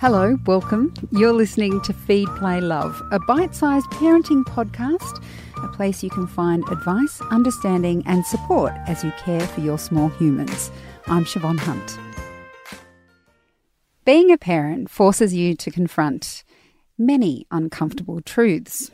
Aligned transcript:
Hello, 0.00 0.38
welcome. 0.46 0.94
You're 1.10 1.34
listening 1.34 1.78
to 1.82 1.92
Feed, 1.92 2.26
Play, 2.36 2.62
Love, 2.62 3.02
a 3.10 3.18
bite 3.18 3.54
sized 3.54 3.84
parenting 3.88 4.44
podcast, 4.44 5.22
a 5.62 5.68
place 5.76 6.02
you 6.02 6.08
can 6.08 6.26
find 6.26 6.66
advice, 6.70 7.20
understanding, 7.30 8.02
and 8.06 8.24
support 8.24 8.72
as 8.86 9.04
you 9.04 9.12
care 9.22 9.46
for 9.48 9.60
your 9.60 9.78
small 9.78 10.08
humans. 10.08 10.70
I'm 11.06 11.26
Siobhan 11.26 11.58
Hunt. 11.58 11.98
Being 14.06 14.32
a 14.32 14.38
parent 14.38 14.88
forces 14.88 15.34
you 15.34 15.54
to 15.56 15.70
confront 15.70 16.44
many 16.96 17.46
uncomfortable 17.50 18.22
truths. 18.22 18.90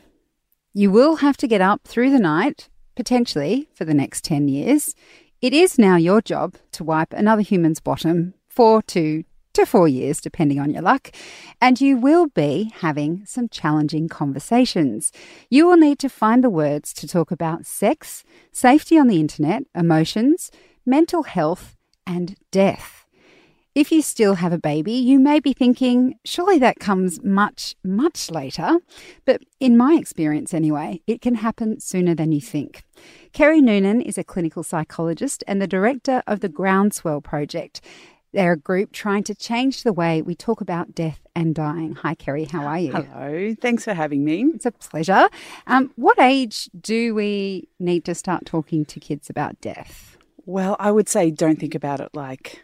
You 0.73 0.91
will 0.91 1.15
have 1.15 1.37
to 1.37 1.47
get 1.47 1.61
up 1.61 1.83
through 1.85 2.09
the 2.09 2.19
night, 2.19 2.67
potentially 2.97 3.69
for 3.73 3.85
the 3.85 3.93
next 3.93 4.25
10 4.25 4.49
years. 4.49 4.93
It 5.41 5.53
is 5.53 5.79
now 5.79 5.95
your 5.95 6.19
job 6.19 6.55
to 6.73 6.83
wipe 6.83 7.13
another 7.13 7.43
human's 7.43 7.79
bottom 7.79 8.33
for 8.49 8.81
two 8.81 9.23
to 9.57 9.65
four 9.65 9.87
years, 9.87 10.21
depending 10.21 10.59
on 10.59 10.71
your 10.71 10.81
luck, 10.81 11.11
and 11.59 11.81
you 11.81 11.97
will 11.97 12.27
be 12.27 12.71
having 12.77 13.25
some 13.25 13.49
challenging 13.49 14.07
conversations. 14.07 15.11
You 15.49 15.67
will 15.67 15.77
need 15.77 15.99
to 15.99 16.09
find 16.09 16.43
the 16.43 16.49
words 16.49 16.93
to 16.93 17.07
talk 17.07 17.31
about 17.31 17.65
sex, 17.65 18.23
safety 18.51 18.97
on 18.97 19.07
the 19.07 19.19
internet, 19.19 19.63
emotions, 19.75 20.51
mental 20.85 21.23
health, 21.23 21.75
and 22.05 22.35
death. 22.51 23.05
If 23.77 23.91
you 23.91 24.01
still 24.01 24.35
have 24.35 24.53
a 24.53 24.57
baby, 24.57 24.93
you 24.93 25.19
may 25.19 25.39
be 25.39 25.53
thinking, 25.53 26.15
surely 26.25 26.57
that 26.57 26.79
comes 26.79 27.23
much, 27.23 27.75
much 27.83 28.31
later. 28.31 28.79
But 29.23 29.43
in 29.59 29.77
my 29.77 29.97
experience, 29.99 30.51
anyway, 30.51 31.01
it 31.05 31.21
can 31.21 31.35
happen 31.35 31.79
sooner 31.79 32.15
than 32.15 32.31
you 32.31 32.41
think. 32.41 32.81
Kerrie 33.33 33.61
Noonan 33.61 34.01
is 34.01 34.17
a 34.17 34.23
clinical 34.23 34.63
psychologist 34.63 35.43
and 35.47 35.61
the 35.61 35.67
director 35.67 36.23
of 36.25 36.39
the 36.39 36.49
Groundswell 36.49 37.21
Project. 37.21 37.81
They're 38.33 38.53
a 38.53 38.57
group 38.57 38.91
trying 38.91 39.23
to 39.23 39.35
change 39.35 39.83
the 39.83 39.93
way 39.93 40.21
we 40.21 40.35
talk 40.35 40.61
about 40.61 40.93
death 40.93 41.21
and 41.35 41.55
dying. 41.55 41.95
Hi, 41.95 42.13
Kerrie. 42.13 42.45
How 42.45 42.65
are 42.65 42.79
you? 42.79 42.91
Hello. 42.91 43.55
Thanks 43.59 43.85
for 43.85 43.93
having 43.93 44.25
me. 44.25 44.43
It's 44.53 44.65
a 44.65 44.71
pleasure. 44.71 45.29
Um, 45.65 45.91
what 45.95 46.19
age 46.19 46.69
do 46.79 47.15
we 47.15 47.69
need 47.79 48.05
to 48.05 48.15
start 48.15 48.45
talking 48.45 48.85
to 48.85 48.99
kids 48.99 49.29
about 49.29 49.59
death? 49.61 50.17
Well, 50.45 50.75
I 50.79 50.91
would 50.91 51.09
say 51.09 51.31
don't 51.31 51.59
think 51.59 51.75
about 51.75 51.99
it 51.99 52.09
like 52.13 52.63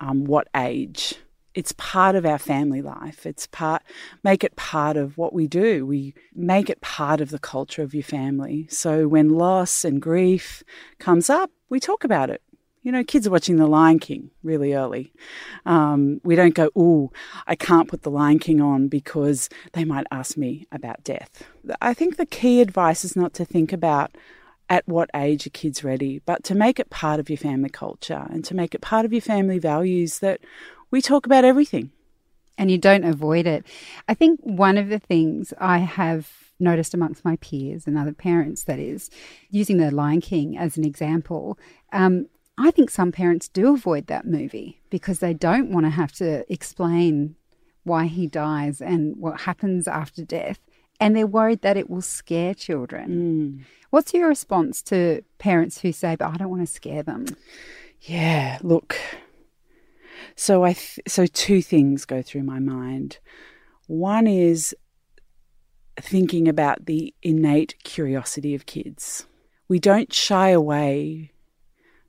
um, 0.00 0.24
what 0.24 0.48
age. 0.56 1.16
It's 1.54 1.72
part 1.72 2.16
of 2.16 2.24
our 2.24 2.38
family 2.38 2.80
life. 2.80 3.26
It's 3.26 3.46
part, 3.46 3.82
make 4.24 4.42
it 4.42 4.56
part 4.56 4.96
of 4.96 5.18
what 5.18 5.34
we 5.34 5.46
do. 5.46 5.84
We 5.84 6.14
make 6.34 6.70
it 6.70 6.80
part 6.80 7.20
of 7.20 7.30
the 7.30 7.38
culture 7.38 7.82
of 7.82 7.92
your 7.92 8.02
family. 8.02 8.66
So 8.70 9.06
when 9.06 9.30
loss 9.30 9.84
and 9.84 10.00
grief 10.00 10.62
comes 10.98 11.28
up, 11.28 11.50
we 11.68 11.78
talk 11.78 12.04
about 12.04 12.30
it. 12.30 12.40
You 12.82 12.90
know, 12.90 13.04
kids 13.04 13.26
are 13.26 13.30
watching 13.30 13.56
The 13.56 13.66
Lion 13.66 14.00
King 14.00 14.30
really 14.42 14.74
early. 14.74 15.12
Um, 15.64 16.20
we 16.24 16.34
don't 16.34 16.54
go, 16.54 16.70
oh, 16.74 17.12
I 17.46 17.54
can't 17.54 17.88
put 17.88 18.02
The 18.02 18.10
Lion 18.10 18.40
King 18.40 18.60
on 18.60 18.88
because 18.88 19.48
they 19.72 19.84
might 19.84 20.06
ask 20.10 20.36
me 20.36 20.66
about 20.72 21.04
death. 21.04 21.44
I 21.80 21.94
think 21.94 22.16
the 22.16 22.26
key 22.26 22.60
advice 22.60 23.04
is 23.04 23.14
not 23.14 23.34
to 23.34 23.44
think 23.44 23.72
about 23.72 24.16
at 24.68 24.88
what 24.88 25.10
age 25.14 25.46
a 25.46 25.50
kid's 25.50 25.84
ready, 25.84 26.20
but 26.24 26.42
to 26.44 26.54
make 26.54 26.80
it 26.80 26.90
part 26.90 27.20
of 27.20 27.30
your 27.30 27.36
family 27.36 27.68
culture 27.68 28.26
and 28.30 28.44
to 28.46 28.54
make 28.54 28.74
it 28.74 28.80
part 28.80 29.04
of 29.04 29.12
your 29.12 29.22
family 29.22 29.58
values 29.58 30.18
that 30.18 30.40
we 30.90 31.00
talk 31.00 31.26
about 31.26 31.44
everything. 31.44 31.92
And 32.58 32.70
you 32.70 32.78
don't 32.78 33.04
avoid 33.04 33.46
it. 33.46 33.64
I 34.08 34.14
think 34.14 34.40
one 34.40 34.76
of 34.76 34.88
the 34.88 34.98
things 34.98 35.54
I 35.58 35.78
have 35.78 36.30
noticed 36.58 36.94
amongst 36.94 37.24
my 37.24 37.36
peers 37.36 37.86
and 37.86 37.96
other 37.96 38.12
parents, 38.12 38.64
that 38.64 38.78
is, 38.78 39.10
using 39.50 39.78
The 39.78 39.90
Lion 39.90 40.20
King 40.20 40.56
as 40.56 40.76
an 40.76 40.84
example, 40.84 41.58
um, 41.92 42.26
I 42.58 42.70
think 42.70 42.90
some 42.90 43.12
parents 43.12 43.48
do 43.48 43.74
avoid 43.74 44.06
that 44.08 44.26
movie 44.26 44.80
because 44.90 45.20
they 45.20 45.34
don't 45.34 45.70
want 45.70 45.86
to 45.86 45.90
have 45.90 46.12
to 46.12 46.50
explain 46.52 47.36
why 47.84 48.06
he 48.06 48.26
dies 48.26 48.80
and 48.80 49.16
what 49.16 49.42
happens 49.42 49.88
after 49.88 50.24
death. 50.24 50.60
And 51.00 51.16
they're 51.16 51.26
worried 51.26 51.62
that 51.62 51.76
it 51.76 51.90
will 51.90 52.02
scare 52.02 52.54
children. 52.54 53.64
Mm. 53.64 53.64
What's 53.90 54.14
your 54.14 54.28
response 54.28 54.82
to 54.82 55.22
parents 55.38 55.80
who 55.80 55.92
say, 55.92 56.14
but 56.16 56.28
I 56.28 56.36
don't 56.36 56.50
want 56.50 56.62
to 56.62 56.72
scare 56.72 57.02
them? 57.02 57.26
Yeah, 58.02 58.58
look. 58.62 58.96
So 60.36 60.64
I 60.64 60.74
th- 60.74 61.00
so 61.08 61.26
two 61.26 61.60
things 61.60 62.04
go 62.04 62.22
through 62.22 62.44
my 62.44 62.58
mind. 62.58 63.18
One 63.86 64.26
is 64.26 64.74
thinking 66.00 66.48
about 66.48 66.86
the 66.86 67.14
innate 67.22 67.74
curiosity 67.82 68.54
of 68.54 68.66
kids. 68.66 69.26
We 69.68 69.78
don't 69.78 70.12
shy 70.12 70.50
away 70.50 71.31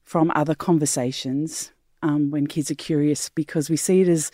from 0.03 0.31
other 0.35 0.55
conversations 0.55 1.71
um, 2.01 2.29
when 2.31 2.47
kids 2.47 2.69
are 2.69 2.75
curious 2.75 3.29
because 3.29 3.69
we 3.69 3.77
see 3.77 4.01
it 4.01 4.07
as, 4.07 4.31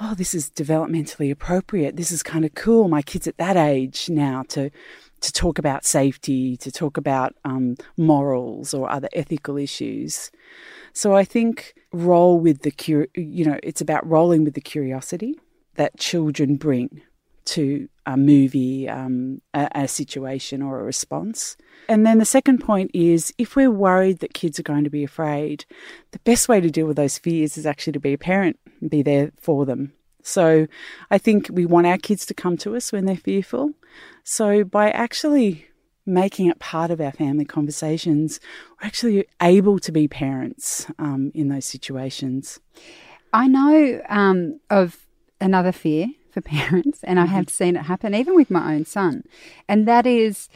oh, 0.00 0.14
this 0.14 0.34
is 0.34 0.50
developmentally 0.50 1.30
appropriate. 1.30 1.96
This 1.96 2.12
is 2.12 2.22
kind 2.22 2.44
of 2.44 2.54
cool. 2.54 2.88
My 2.88 3.02
kid's 3.02 3.26
at 3.26 3.36
that 3.38 3.56
age 3.56 4.08
now 4.08 4.44
to 4.48 4.70
to 5.20 5.32
talk 5.32 5.58
about 5.58 5.84
safety, 5.84 6.56
to 6.56 6.72
talk 6.72 6.96
about 6.96 7.34
um, 7.44 7.76
morals 7.98 8.72
or 8.72 8.90
other 8.90 9.08
ethical 9.12 9.58
issues. 9.58 10.30
So 10.94 11.14
I 11.14 11.24
think 11.24 11.74
roll 11.92 12.40
with 12.40 12.62
the 12.62 12.70
cur- 12.70 13.08
you 13.14 13.44
know 13.44 13.58
it's 13.62 13.80
about 13.80 14.08
rolling 14.08 14.44
with 14.44 14.54
the 14.54 14.60
curiosity 14.60 15.38
that 15.74 15.98
children 15.98 16.56
bring 16.56 17.02
to 17.46 17.88
a 18.12 18.16
movie, 18.16 18.88
um, 18.88 19.40
a, 19.54 19.68
a, 19.74 19.88
situation, 19.88 20.62
or 20.62 20.80
a 20.80 20.84
response. 20.84 21.56
And 21.88 22.06
then 22.06 22.18
the 22.18 22.24
second 22.24 22.58
point 22.58 22.90
is 22.92 23.32
if 23.38 23.56
we're 23.56 23.70
worried 23.70 24.18
that 24.20 24.34
kids 24.34 24.58
are 24.58 24.64
going 24.64 24.84
to 24.84 24.90
be 24.90 25.04
afraid, 25.04 25.64
the 26.10 26.18
best 26.20 26.48
way 26.48 26.60
to 26.60 26.70
deal 26.70 26.86
with 26.86 26.96
those 26.96 27.18
fears 27.18 27.56
is 27.56 27.66
actually 27.66 27.92
to 27.94 28.00
be 28.00 28.12
a 28.12 28.18
parent 28.18 28.58
and 28.80 28.90
be 28.90 29.02
there 29.02 29.30
for 29.40 29.64
them. 29.64 29.92
So 30.22 30.66
I 31.10 31.18
think 31.18 31.48
we 31.50 31.66
want 31.66 31.86
our 31.86 31.98
kids 31.98 32.26
to 32.26 32.34
come 32.34 32.56
to 32.58 32.76
us 32.76 32.92
when 32.92 33.06
they're 33.06 33.16
fearful. 33.16 33.72
So 34.24 34.64
by 34.64 34.90
actually 34.90 35.66
making 36.04 36.46
it 36.46 36.58
part 36.58 36.90
of 36.90 37.00
our 37.00 37.12
family 37.12 37.44
conversations, 37.44 38.40
we're 38.80 38.86
actually 38.86 39.26
able 39.40 39.78
to 39.78 39.92
be 39.92 40.08
parents 40.08 40.86
um, 40.98 41.30
in 41.34 41.48
those 41.48 41.64
situations. 41.64 42.60
I 43.32 43.46
know 43.46 44.02
um, 44.08 44.60
of 44.68 45.06
another 45.40 45.72
fear 45.72 46.08
for 46.32 46.40
parents, 46.40 47.00
and 47.04 47.18
I 47.20 47.26
have 47.26 47.46
mm-hmm. 47.46 47.64
seen 47.64 47.76
it 47.76 47.82
happen 47.82 48.14
even 48.14 48.34
with 48.34 48.50
my 48.50 48.74
own 48.74 48.84
son, 48.84 49.24
and 49.68 49.86
that 49.86 50.06
is 50.06 50.48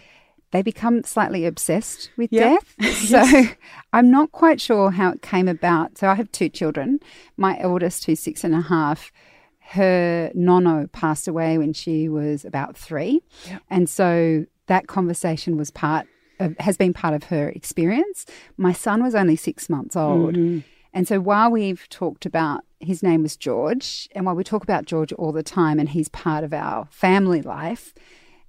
they 0.50 0.62
become 0.62 1.02
slightly 1.02 1.46
obsessed 1.46 2.10
with 2.16 2.32
yep. 2.32 2.60
death. 2.78 2.94
So 3.08 3.22
yes. 3.22 3.56
I'm 3.92 4.10
not 4.10 4.30
quite 4.32 4.60
sure 4.60 4.92
how 4.92 5.10
it 5.10 5.20
came 5.20 5.48
about. 5.48 5.98
So 5.98 6.08
I 6.08 6.14
have 6.14 6.30
two 6.30 6.48
children. 6.48 7.00
My 7.36 7.58
eldest, 7.58 8.04
who's 8.04 8.20
six 8.20 8.44
and 8.44 8.54
a 8.54 8.60
half, 8.60 9.10
her 9.58 10.30
nono 10.34 10.86
passed 10.92 11.26
away 11.26 11.58
when 11.58 11.72
she 11.72 12.08
was 12.08 12.44
about 12.44 12.76
three, 12.76 13.22
yep. 13.46 13.62
and 13.68 13.88
so 13.90 14.46
that 14.66 14.86
conversation 14.86 15.56
was 15.56 15.70
part 15.70 16.06
of, 16.38 16.56
has 16.58 16.76
been 16.76 16.92
part 16.92 17.14
of 17.14 17.24
her 17.24 17.48
experience. 17.48 18.26
My 18.56 18.72
son 18.72 19.02
was 19.02 19.14
only 19.14 19.36
six 19.36 19.68
months 19.68 19.96
old. 19.96 20.34
Mm-hmm. 20.34 20.60
And 20.94 21.08
so 21.08 21.20
while 21.20 21.50
we've 21.50 21.88
talked 21.88 22.24
about 22.24 22.62
his 22.78 23.02
name 23.02 23.22
was 23.22 23.36
George, 23.36 24.08
and 24.14 24.24
while 24.24 24.36
we 24.36 24.44
talk 24.44 24.62
about 24.62 24.86
George 24.86 25.12
all 25.14 25.32
the 25.32 25.42
time 25.42 25.80
and 25.80 25.88
he's 25.88 26.08
part 26.08 26.44
of 26.44 26.54
our 26.54 26.86
family 26.90 27.42
life 27.42 27.92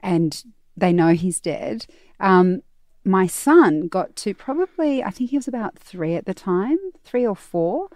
and 0.02 0.44
they 0.78 0.94
know 0.94 1.14
he's 1.14 1.42
dead, 1.42 1.88
um, 2.20 2.62
my 3.04 3.26
son 3.26 3.88
got 3.88 4.16
to 4.18 4.36
probably, 4.36 5.04
I 5.04 5.10
think 5.10 5.32
he 5.32 5.38
was 5.38 5.48
about 5.48 5.78
three 5.78 6.14
at 6.16 6.26
the 6.26 6.34
time, 6.36 6.78
three 7.04 7.26
or 7.26 7.36
four, 7.36 7.90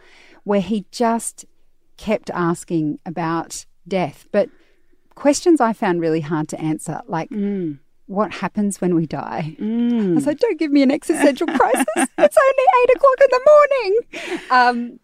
where 0.43 0.61
he 0.61 0.85
just 0.91 1.45
kept 1.97 2.31
asking 2.31 2.99
about 3.05 3.65
death. 3.87 4.27
But 4.31 4.49
questions 5.13 5.61
I 5.61 5.73
found 5.73 6.01
really 6.01 6.21
hard 6.21 6.47
to 6.49 6.59
answer, 6.59 7.01
like, 7.07 7.29
mm 7.29 7.77
what 8.09 8.31
happens 8.33 8.81
when 8.81 8.95
we 8.95 9.05
die? 9.05 9.55
Mm. 9.59 10.11
I 10.11 10.15
was 10.15 10.25
like, 10.25 10.39
don't 10.39 10.57
give 10.57 10.71
me 10.71 10.81
an 10.81 10.89
existential 10.89 11.45
crisis. 11.45 11.85
it's 11.95 12.37
only 12.37 12.63
eight 12.81 12.95
o'clock 12.95 13.19
in 13.21 13.27
the 13.29 13.41
morning. 13.51 14.39
Um, 14.49 14.99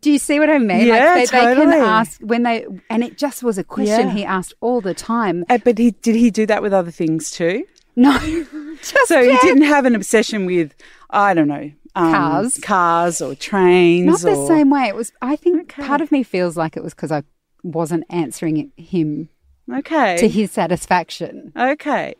do 0.00 0.10
you 0.10 0.18
see 0.18 0.40
what 0.40 0.50
I 0.50 0.58
mean? 0.58 0.88
Yeah, 0.88 1.14
like 1.14 1.30
they, 1.30 1.38
totally. 1.38 1.66
they 1.66 1.72
can 1.72 1.82
ask 1.82 2.20
when 2.20 2.42
they, 2.42 2.66
and 2.90 3.04
it 3.04 3.16
just 3.16 3.44
was 3.44 3.56
a 3.56 3.62
question 3.62 4.08
yeah. 4.08 4.14
he 4.14 4.24
asked 4.24 4.52
all 4.60 4.80
the 4.80 4.94
time. 4.94 5.44
Uh, 5.48 5.58
but 5.58 5.78
he, 5.78 5.92
did 5.92 6.16
he 6.16 6.32
do 6.32 6.44
that 6.46 6.60
with 6.60 6.72
other 6.72 6.90
things 6.90 7.30
too? 7.30 7.64
No. 7.94 8.18
so 8.82 9.20
yet. 9.20 9.40
he 9.40 9.46
didn't 9.46 9.62
have 9.62 9.84
an 9.84 9.94
obsession 9.94 10.44
with, 10.44 10.74
I 11.10 11.34
don't 11.34 11.46
know, 11.46 11.70
um, 11.94 12.12
cars, 12.12 12.58
cars 12.58 13.20
or 13.22 13.36
trains. 13.36 14.06
Not 14.06 14.24
or... 14.24 14.34
the 14.34 14.46
same 14.48 14.70
way. 14.70 14.88
It 14.88 14.96
was. 14.96 15.12
I 15.22 15.36
think 15.36 15.72
okay. 15.72 15.86
part 15.86 16.00
of 16.00 16.10
me 16.10 16.24
feels 16.24 16.56
like 16.56 16.76
it 16.76 16.82
was 16.82 16.94
because 16.94 17.12
I 17.12 17.22
wasn't 17.62 18.04
answering 18.10 18.72
him. 18.76 19.28
Okay. 19.72 20.16
To 20.18 20.28
his 20.28 20.50
satisfaction. 20.50 21.52
Okay. 21.56 22.16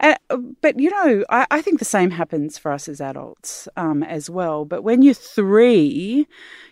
Uh, 0.00 0.14
but 0.60 0.78
you 0.78 0.90
know, 0.90 1.24
I, 1.30 1.46
I, 1.50 1.62
think 1.62 1.78
the 1.78 1.84
same 1.84 2.10
happens 2.10 2.58
for 2.58 2.72
us 2.72 2.88
as 2.88 3.00
adults 3.00 3.68
um, 3.76 4.02
as 4.02 4.28
well. 4.28 4.64
But 4.64 4.82
when 4.82 5.02
you're 5.02 5.14
three, 5.14 6.26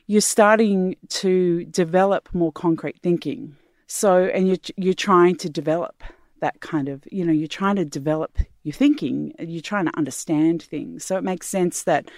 you're 0.07 0.21
starting 0.21 0.97
to 1.09 1.65
develop 1.67 2.29
more 2.33 2.53
concrete 2.53 3.01
thinking. 3.03 3.57
So, 3.87 4.25
and 4.27 4.49
you're 4.49 4.59
you're 4.77 4.95
trying 4.95 5.37
to 5.37 5.51
develop 5.51 6.03
that 6.41 6.61
kind 6.61 6.89
of, 6.89 7.05
you 7.11 7.25
know, 7.25 7.33
you're 7.33 7.49
trying 7.49 7.77
to 7.77 7.85
develop 7.85 8.39
your 8.63 8.73
thinking. 8.73 9.35
You're 9.39 9.63
trying 9.63 9.87
to 9.87 9.97
understand 9.97 10.63
things. 10.63 11.05
So 11.05 11.17
it 11.17 11.25
makes 11.25 11.49
sense 11.49 11.83
that 11.85 12.11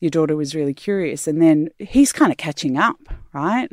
your 0.00 0.10
daughter 0.10 0.34
was 0.36 0.54
really 0.54 0.74
curious, 0.74 1.28
and 1.28 1.40
then 1.40 1.68
he's 1.78 2.12
kind 2.12 2.32
of 2.32 2.38
catching 2.38 2.76
up, 2.76 2.98
right? 3.32 3.70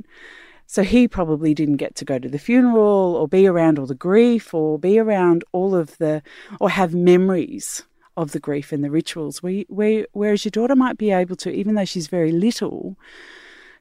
So 0.72 0.84
he 0.84 1.08
probably 1.08 1.56
didn't 1.56 1.78
get 1.78 1.96
to 1.96 2.06
go 2.06 2.20
to 2.20 2.30
the 2.30 2.38
funeral 2.38 3.16
or 3.16 3.28
be 3.28 3.48
around 3.48 3.80
all 3.80 3.88
the 3.88 3.96
grief 3.96 4.54
or 4.54 4.78
be 4.78 5.00
around 5.00 5.44
all 5.52 5.74
of 5.74 5.98
the, 5.98 6.22
or 6.60 6.70
have 6.70 6.94
memories 6.94 7.82
of 8.16 8.34
the 8.34 8.40
grief 8.40 8.72
and 8.72 8.84
the 8.84 8.92
rituals. 8.92 9.42
Where, 9.42 9.64
where, 9.68 10.06
whereas 10.12 10.46
your 10.46 10.52
daughter 10.52 10.76
might 10.76 11.00
be 11.00 11.10
able 11.10 11.36
to, 11.38 11.50
even 11.50 11.74
though 11.74 11.86
she's 11.86 12.06
very 12.06 12.32
little, 12.32 12.98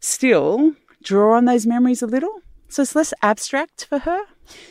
still 0.00 0.72
draw 1.02 1.36
on 1.36 1.44
those 1.44 1.66
memories 1.66 2.00
a 2.00 2.06
little. 2.06 2.40
So 2.70 2.80
it's 2.80 2.94
less 2.94 3.12
abstract 3.20 3.84
for 3.84 3.98
her. 3.98 4.22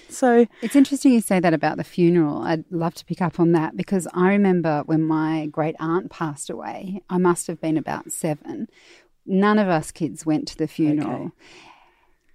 So 0.09 0.47
it's 0.63 0.75
interesting 0.75 1.13
you 1.13 1.21
say 1.21 1.39
that 1.39 1.53
about 1.53 1.77
the 1.77 1.83
funeral. 1.83 2.41
I'd 2.41 2.65
love 2.71 2.95
to 2.95 3.05
pick 3.05 3.21
up 3.21 3.39
on 3.39 3.51
that 3.51 3.77
because 3.77 4.07
I 4.11 4.29
remember 4.29 4.81
when 4.87 5.03
my 5.03 5.45
great 5.51 5.75
aunt 5.79 6.09
passed 6.09 6.49
away, 6.49 7.03
I 7.11 7.19
must 7.19 7.45
have 7.45 7.61
been 7.61 7.77
about 7.77 8.11
seven. 8.11 8.69
None 9.27 9.59
of 9.59 9.67
us 9.67 9.91
kids 9.91 10.25
went 10.25 10.47
to 10.47 10.57
the 10.57 10.67
funeral. 10.67 11.25
Okay. 11.25 11.31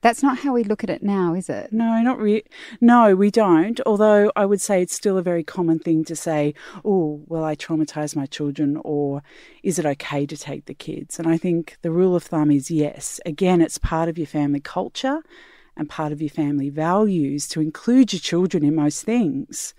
That's 0.02 0.22
not 0.22 0.38
how 0.38 0.52
we 0.52 0.64
look 0.64 0.82
at 0.82 0.90
it 0.90 1.02
now, 1.02 1.32
is 1.32 1.49
it? 1.49 1.72
No, 1.72 2.02
not 2.02 2.19
really. 2.19 2.44
No, 2.81 3.14
we 3.14 3.31
don't. 3.31 3.81
Although 3.87 4.32
I 4.34 4.44
would 4.44 4.60
say 4.60 4.82
it's 4.82 4.94
still 4.94 5.16
a 5.16 5.22
very 5.22 5.44
common 5.44 5.78
thing 5.78 6.04
to 6.06 6.16
say, 6.16 6.54
oh, 6.84 7.22
well, 7.28 7.44
I 7.44 7.54
traumatise 7.54 8.16
my 8.16 8.26
children, 8.26 8.78
or 8.82 9.22
is 9.62 9.78
it 9.78 9.87
okay 9.87 10.26
to 10.26 10.37
take 10.37 10.66
the 10.66 10.75
kids? 10.75 11.20
And 11.20 11.28
I 11.28 11.38
think 11.38 11.76
the 11.82 11.93
rule 11.93 12.16
of 12.16 12.25
thumb 12.25 12.50
is 12.50 12.69
yes. 12.69 13.20
Again, 13.25 13.62
it's 13.62 13.78
part 13.78 14.08
of 14.08 14.19
your 14.19 14.26
family 14.26 14.60
culture 14.60 15.22
and 15.76 15.88
part 15.88 16.10
of 16.10 16.20
your 16.20 16.31
family 16.31 16.69
values 16.69 17.46
to 17.49 17.60
include 17.60 18.12
your 18.12 18.20
children 18.20 18.64
in 18.64 18.75
most 18.75 19.04
things. 19.04 19.72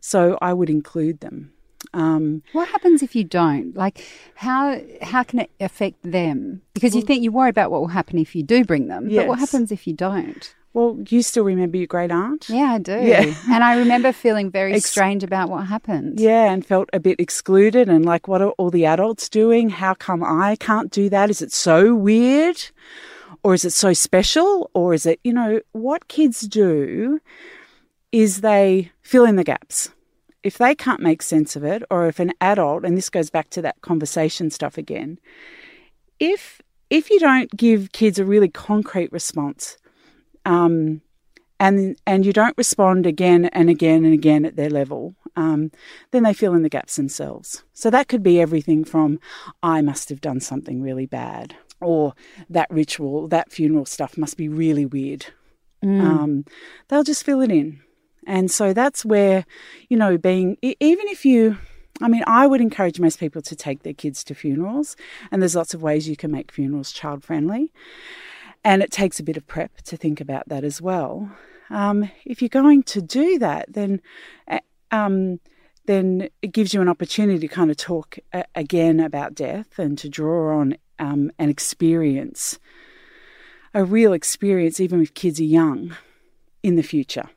So 0.00 0.38
I 0.40 0.54
would 0.54 0.70
include 0.70 1.20
them. 1.20 1.52
Um, 1.94 2.42
what 2.52 2.68
happens 2.68 3.02
if 3.02 3.16
you 3.16 3.24
don't? 3.24 3.74
Like, 3.74 4.04
how 4.34 4.80
how 5.02 5.22
can 5.22 5.40
it 5.40 5.50
affect 5.60 6.02
them? 6.02 6.62
Because 6.74 6.92
well, 6.92 7.00
you 7.00 7.06
think 7.06 7.22
you 7.22 7.32
worry 7.32 7.50
about 7.50 7.70
what 7.70 7.80
will 7.80 7.88
happen 7.88 8.18
if 8.18 8.34
you 8.34 8.42
do 8.42 8.64
bring 8.64 8.88
them, 8.88 9.08
yes. 9.08 9.22
but 9.22 9.28
what 9.28 9.38
happens 9.38 9.72
if 9.72 9.86
you 9.86 9.94
don't? 9.94 10.54
Well, 10.74 10.98
you 11.08 11.22
still 11.22 11.44
remember 11.44 11.76
your 11.76 11.86
great 11.86 12.12
aunt? 12.12 12.48
Yeah, 12.48 12.74
I 12.74 12.78
do. 12.78 13.00
Yeah. 13.00 13.34
and 13.50 13.64
I 13.64 13.78
remember 13.78 14.12
feeling 14.12 14.50
very 14.50 14.74
Ex- 14.74 14.90
strange 14.90 15.24
about 15.24 15.48
what 15.48 15.66
happened. 15.66 16.20
Yeah, 16.20 16.52
and 16.52 16.64
felt 16.64 16.88
a 16.92 17.00
bit 17.00 17.18
excluded 17.18 17.88
and 17.88 18.04
like, 18.04 18.28
what 18.28 18.42
are 18.42 18.50
all 18.50 18.70
the 18.70 18.84
adults 18.84 19.28
doing? 19.28 19.70
How 19.70 19.94
come 19.94 20.22
I 20.22 20.56
can't 20.56 20.90
do 20.90 21.08
that? 21.08 21.30
Is 21.30 21.42
it 21.42 21.52
so 21.52 21.94
weird? 21.94 22.62
Or 23.42 23.54
is 23.54 23.64
it 23.64 23.72
so 23.72 23.92
special? 23.92 24.70
Or 24.74 24.92
is 24.94 25.06
it, 25.06 25.20
you 25.24 25.32
know, 25.32 25.60
what 25.72 26.08
kids 26.08 26.42
do 26.42 27.20
is 28.12 28.40
they 28.40 28.92
fill 29.02 29.24
in 29.24 29.36
the 29.36 29.44
gaps 29.44 29.90
if 30.42 30.58
they 30.58 30.74
can't 30.74 31.00
make 31.00 31.22
sense 31.22 31.56
of 31.56 31.64
it, 31.64 31.82
or 31.90 32.06
if 32.06 32.18
an 32.18 32.32
adult, 32.40 32.84
and 32.84 32.96
this 32.96 33.10
goes 33.10 33.30
back 33.30 33.50
to 33.50 33.62
that 33.62 33.80
conversation 33.80 34.50
stuff 34.50 34.78
again, 34.78 35.18
if 36.18 36.60
if 36.90 37.10
you 37.10 37.18
don't 37.18 37.54
give 37.56 37.92
kids 37.92 38.18
a 38.18 38.24
really 38.24 38.48
concrete 38.48 39.12
response, 39.12 39.76
um, 40.44 41.02
and 41.60 41.98
and 42.06 42.24
you 42.24 42.32
don't 42.32 42.56
respond 42.56 43.06
again 43.06 43.46
and 43.46 43.68
again 43.68 44.04
and 44.04 44.14
again 44.14 44.44
at 44.44 44.56
their 44.56 44.70
level, 44.70 45.14
um, 45.36 45.70
then 46.12 46.22
they 46.22 46.32
fill 46.32 46.54
in 46.54 46.62
the 46.62 46.68
gaps 46.68 46.96
themselves. 46.96 47.64
So 47.72 47.90
that 47.90 48.08
could 48.08 48.22
be 48.22 48.40
everything 48.40 48.84
from 48.84 49.20
I 49.62 49.82
must 49.82 50.08
have 50.08 50.20
done 50.20 50.40
something 50.40 50.80
really 50.80 51.06
bad, 51.06 51.56
or 51.80 52.14
that 52.48 52.70
ritual, 52.70 53.28
that 53.28 53.52
funeral 53.52 53.86
stuff 53.86 54.16
must 54.16 54.36
be 54.36 54.48
really 54.48 54.86
weird. 54.86 55.26
Mm. 55.84 56.00
Um, 56.00 56.44
they'll 56.88 57.04
just 57.04 57.24
fill 57.24 57.40
it 57.40 57.50
in. 57.50 57.80
And 58.26 58.50
so 58.50 58.72
that's 58.72 59.04
where, 59.04 59.46
you 59.88 59.96
know, 59.96 60.18
being, 60.18 60.58
even 60.62 61.08
if 61.08 61.24
you, 61.24 61.56
I 62.02 62.08
mean, 62.08 62.22
I 62.26 62.46
would 62.46 62.60
encourage 62.60 63.00
most 63.00 63.18
people 63.18 63.42
to 63.42 63.56
take 63.56 63.82
their 63.82 63.94
kids 63.94 64.22
to 64.24 64.34
funerals, 64.34 64.96
and 65.30 65.40
there's 65.40 65.56
lots 65.56 65.74
of 65.74 65.82
ways 65.82 66.08
you 66.08 66.16
can 66.16 66.30
make 66.30 66.52
funerals 66.52 66.92
child 66.92 67.24
friendly. 67.24 67.72
And 68.64 68.82
it 68.82 68.90
takes 68.90 69.18
a 69.18 69.22
bit 69.22 69.36
of 69.36 69.46
prep 69.46 69.76
to 69.82 69.96
think 69.96 70.20
about 70.20 70.48
that 70.48 70.64
as 70.64 70.82
well. 70.82 71.30
Um, 71.70 72.10
if 72.24 72.42
you're 72.42 72.48
going 72.48 72.82
to 72.84 73.00
do 73.00 73.38
that, 73.38 73.72
then 73.72 74.00
um, 74.90 75.40
then 75.86 76.28
it 76.42 76.52
gives 76.52 76.74
you 76.74 76.82
an 76.82 76.88
opportunity 76.88 77.38
to 77.38 77.48
kind 77.48 77.70
of 77.70 77.76
talk 77.76 78.18
again 78.54 79.00
about 79.00 79.34
death 79.34 79.78
and 79.78 79.96
to 79.98 80.08
draw 80.08 80.58
on 80.58 80.76
um, 80.98 81.30
an 81.38 81.48
experience, 81.48 82.58
a 83.72 83.84
real 83.84 84.12
experience, 84.12 84.80
even 84.80 85.00
if 85.00 85.14
kids 85.14 85.40
are 85.40 85.44
young, 85.44 85.96
in 86.62 86.76
the 86.76 86.82
future 86.82 87.28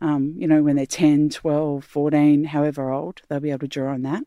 um, 0.00 0.34
you 0.36 0.46
know, 0.46 0.62
when 0.62 0.76
they're 0.76 0.86
10, 0.86 1.30
12, 1.30 1.84
14, 1.84 2.44
however 2.44 2.90
old, 2.90 3.22
they'll 3.28 3.40
be 3.40 3.50
able 3.50 3.60
to 3.60 3.68
draw 3.68 3.92
on 3.92 4.02
that. 4.02 4.24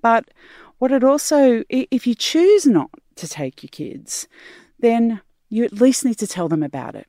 But 0.00 0.30
what 0.78 0.92
it 0.92 1.04
also, 1.04 1.64
if 1.68 2.06
you 2.06 2.14
choose 2.14 2.66
not 2.66 2.90
to 3.16 3.28
take 3.28 3.62
your 3.62 3.70
kids, 3.70 4.26
then 4.78 5.20
you 5.48 5.64
at 5.64 5.72
least 5.72 6.04
need 6.04 6.18
to 6.18 6.26
tell 6.26 6.48
them 6.48 6.62
about 6.62 6.94
it. 6.94 7.06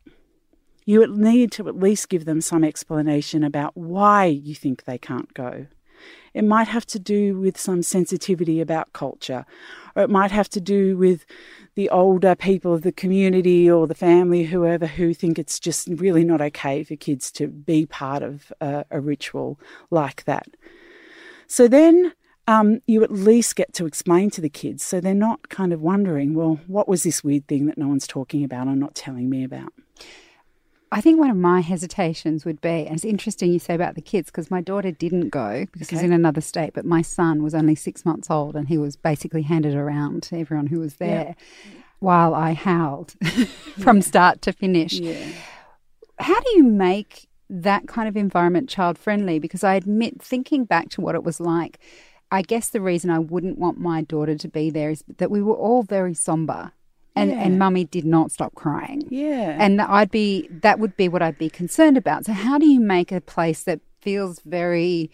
You 0.86 1.08
need 1.08 1.52
to 1.54 1.68
at 1.68 1.80
least 1.80 2.10
give 2.10 2.26
them 2.26 2.42
some 2.42 2.64
explanation 2.64 3.44
about 3.44 3.76
why 3.76 4.26
you 4.26 4.54
think 4.54 4.84
they 4.84 4.98
can't 4.98 5.34
go. 5.34 5.68
It 6.34 6.44
might 6.44 6.68
have 6.68 6.86
to 6.88 7.00
do 7.00 7.40
with 7.40 7.60
some 7.60 7.84
sensitivity 7.84 8.60
about 8.60 8.94
culture, 8.94 9.46
or 9.96 10.04
it 10.04 10.10
might 10.10 10.32
have 10.32 10.50
to 10.50 10.62
do 10.62 10.98
with 10.98 11.26
the 11.76 11.90
older 11.90 12.36
people 12.36 12.74
of 12.74 12.82
the 12.82 12.92
community 12.92 13.70
or 13.70 13.88
the 13.88 13.96
family, 13.96 14.44
whoever, 14.46 14.86
who 14.86 15.14
think 15.14 15.40
it's 15.40 15.60
just 15.60 15.88
really 15.88 16.24
not 16.24 16.42
okay 16.42 16.84
for 16.84 16.96
kids 16.96 17.32
to 17.32 17.48
be 17.48 17.86
part 17.86 18.24
of 18.24 18.52
a, 18.62 18.86
a 18.92 19.00
ritual 19.00 19.60
like 19.90 20.24
that. 20.26 20.48
So 21.48 21.68
then 21.68 22.14
um, 22.48 22.82
you 22.88 23.04
at 23.04 23.12
least 23.12 23.56
get 23.56 23.74
to 23.74 23.86
explain 23.86 24.30
to 24.32 24.42
the 24.42 24.50
kids 24.50 24.84
so 24.84 25.00
they're 25.00 25.14
not 25.14 25.50
kind 25.50 25.72
of 25.72 25.82
wondering, 25.82 26.34
well, 26.34 26.60
what 26.68 26.88
was 26.88 27.04
this 27.04 27.24
weird 27.24 27.48
thing 27.48 27.66
that 27.68 27.78
no 27.78 27.88
one's 27.88 28.08
talking 28.08 28.44
about 28.44 28.68
or 28.68 28.76
not 28.76 28.96
telling 28.96 29.30
me 29.30 29.44
about? 29.44 29.74
I 30.94 31.02
think 31.02 31.20
one 31.20 31.32
of 31.32 31.38
my 31.38 31.62
hesitations 31.62 32.46
would 32.46 32.62
be, 32.62 32.86
and 32.86 32.94
it's 32.94 33.04
interesting 33.04 33.52
you 33.52 33.58
say 33.58 33.74
about 33.74 33.96
the 33.96 34.02
kids 34.02 34.30
because 34.30 34.52
my 34.52 34.62
daughter 34.62 34.92
didn't 34.92 35.30
go 35.30 35.66
because 35.72 35.88
okay. 35.88 35.96
he's 35.96 36.04
in 36.04 36.14
another 36.14 36.40
state, 36.40 36.74
but 36.76 36.86
my 36.86 37.02
son 37.02 37.42
was 37.42 37.56
only 37.56 37.74
six 37.74 38.06
months 38.06 38.30
old 38.30 38.56
and 38.56 38.68
he 38.68 38.78
was 38.78 38.96
basically 38.96 39.42
handed 39.42 39.74
around 39.74 40.22
to 40.24 40.38
everyone 40.38 40.68
who 40.68 40.80
was 40.80 40.98
there 40.98 41.36
yeah. 41.36 41.74
while 41.98 42.36
I 42.36 42.54
howled 42.54 43.16
from 43.80 43.98
yeah. 43.98 44.04
start 44.04 44.42
to 44.44 44.54
finish. 44.54 44.94
Yeah. 44.94 45.26
How 46.20 46.40
do 46.40 46.50
you 46.58 46.64
make 46.64 47.28
that 47.50 47.88
kind 47.88 48.08
of 48.08 48.16
environment 48.16 48.70
child 48.70 49.00
friendly? 49.00 49.40
Because 49.40 49.64
I 49.64 49.74
admit, 49.74 50.22
thinking 50.22 50.64
back 50.64 50.90
to 50.90 51.02
what 51.02 51.16
it 51.16 51.24
was 51.24 51.40
like, 51.40 51.80
I 52.30 52.44
guess 52.44 52.70
the 52.70 52.82
reason 52.82 53.10
I 53.10 53.18
wouldn't 53.18 53.58
want 53.58 53.80
my 53.80 54.04
daughter 54.04 54.36
to 54.36 54.48
be 54.48 54.70
there 54.70 54.92
is 54.92 55.04
that 55.18 55.32
we 55.32 55.42
were 55.42 55.56
all 55.56 55.82
very 55.82 56.14
somber 56.14 56.72
and 57.16 57.32
yeah. 57.32 57.44
and 57.44 57.60
mummy 57.60 57.86
did 57.86 58.06
not 58.06 58.32
stop 58.32 58.56
crying. 58.56 59.04
Yeah. 59.10 59.58
And 59.60 59.82
I'd 59.82 60.12
be 60.12 60.48
that 60.50 60.80
would 60.80 60.96
be 60.98 61.08
what 61.08 61.22
I'd 61.22 61.38
be 61.38 61.50
concerned 61.50 61.98
about. 61.98 62.26
So 62.26 62.34
how 62.34 62.58
do 62.58 62.66
you 62.66 62.80
make 62.80 63.12
a 63.12 63.22
place 63.22 63.64
that 63.64 63.80
feels 64.02 64.40
very 64.42 65.12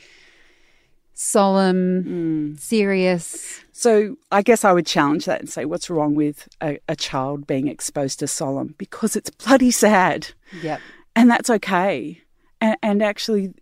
solemn, 1.13 2.03
mm. 2.55 2.59
serious? 2.59 3.63
So 3.71 4.15
I 4.31 4.41
guess 4.41 4.63
I 4.63 4.71
would 4.71 4.85
challenge 4.85 5.25
that 5.25 5.41
and 5.41 5.49
say, 5.49 5.65
what's 5.65 5.89
wrong 5.89 6.15
with 6.15 6.47
a, 6.61 6.79
a 6.87 6.95
child 6.95 7.45
being 7.45 7.67
exposed 7.67 8.19
to 8.19 8.27
solemn? 8.27 8.75
Because 8.77 9.15
it's 9.15 9.29
bloody 9.29 9.71
sad. 9.71 10.29
Yep. 10.61 10.79
And 11.15 11.29
that's 11.29 11.49
okay. 11.49 12.21
And, 12.61 12.77
and 12.81 13.03
actually, 13.03 13.53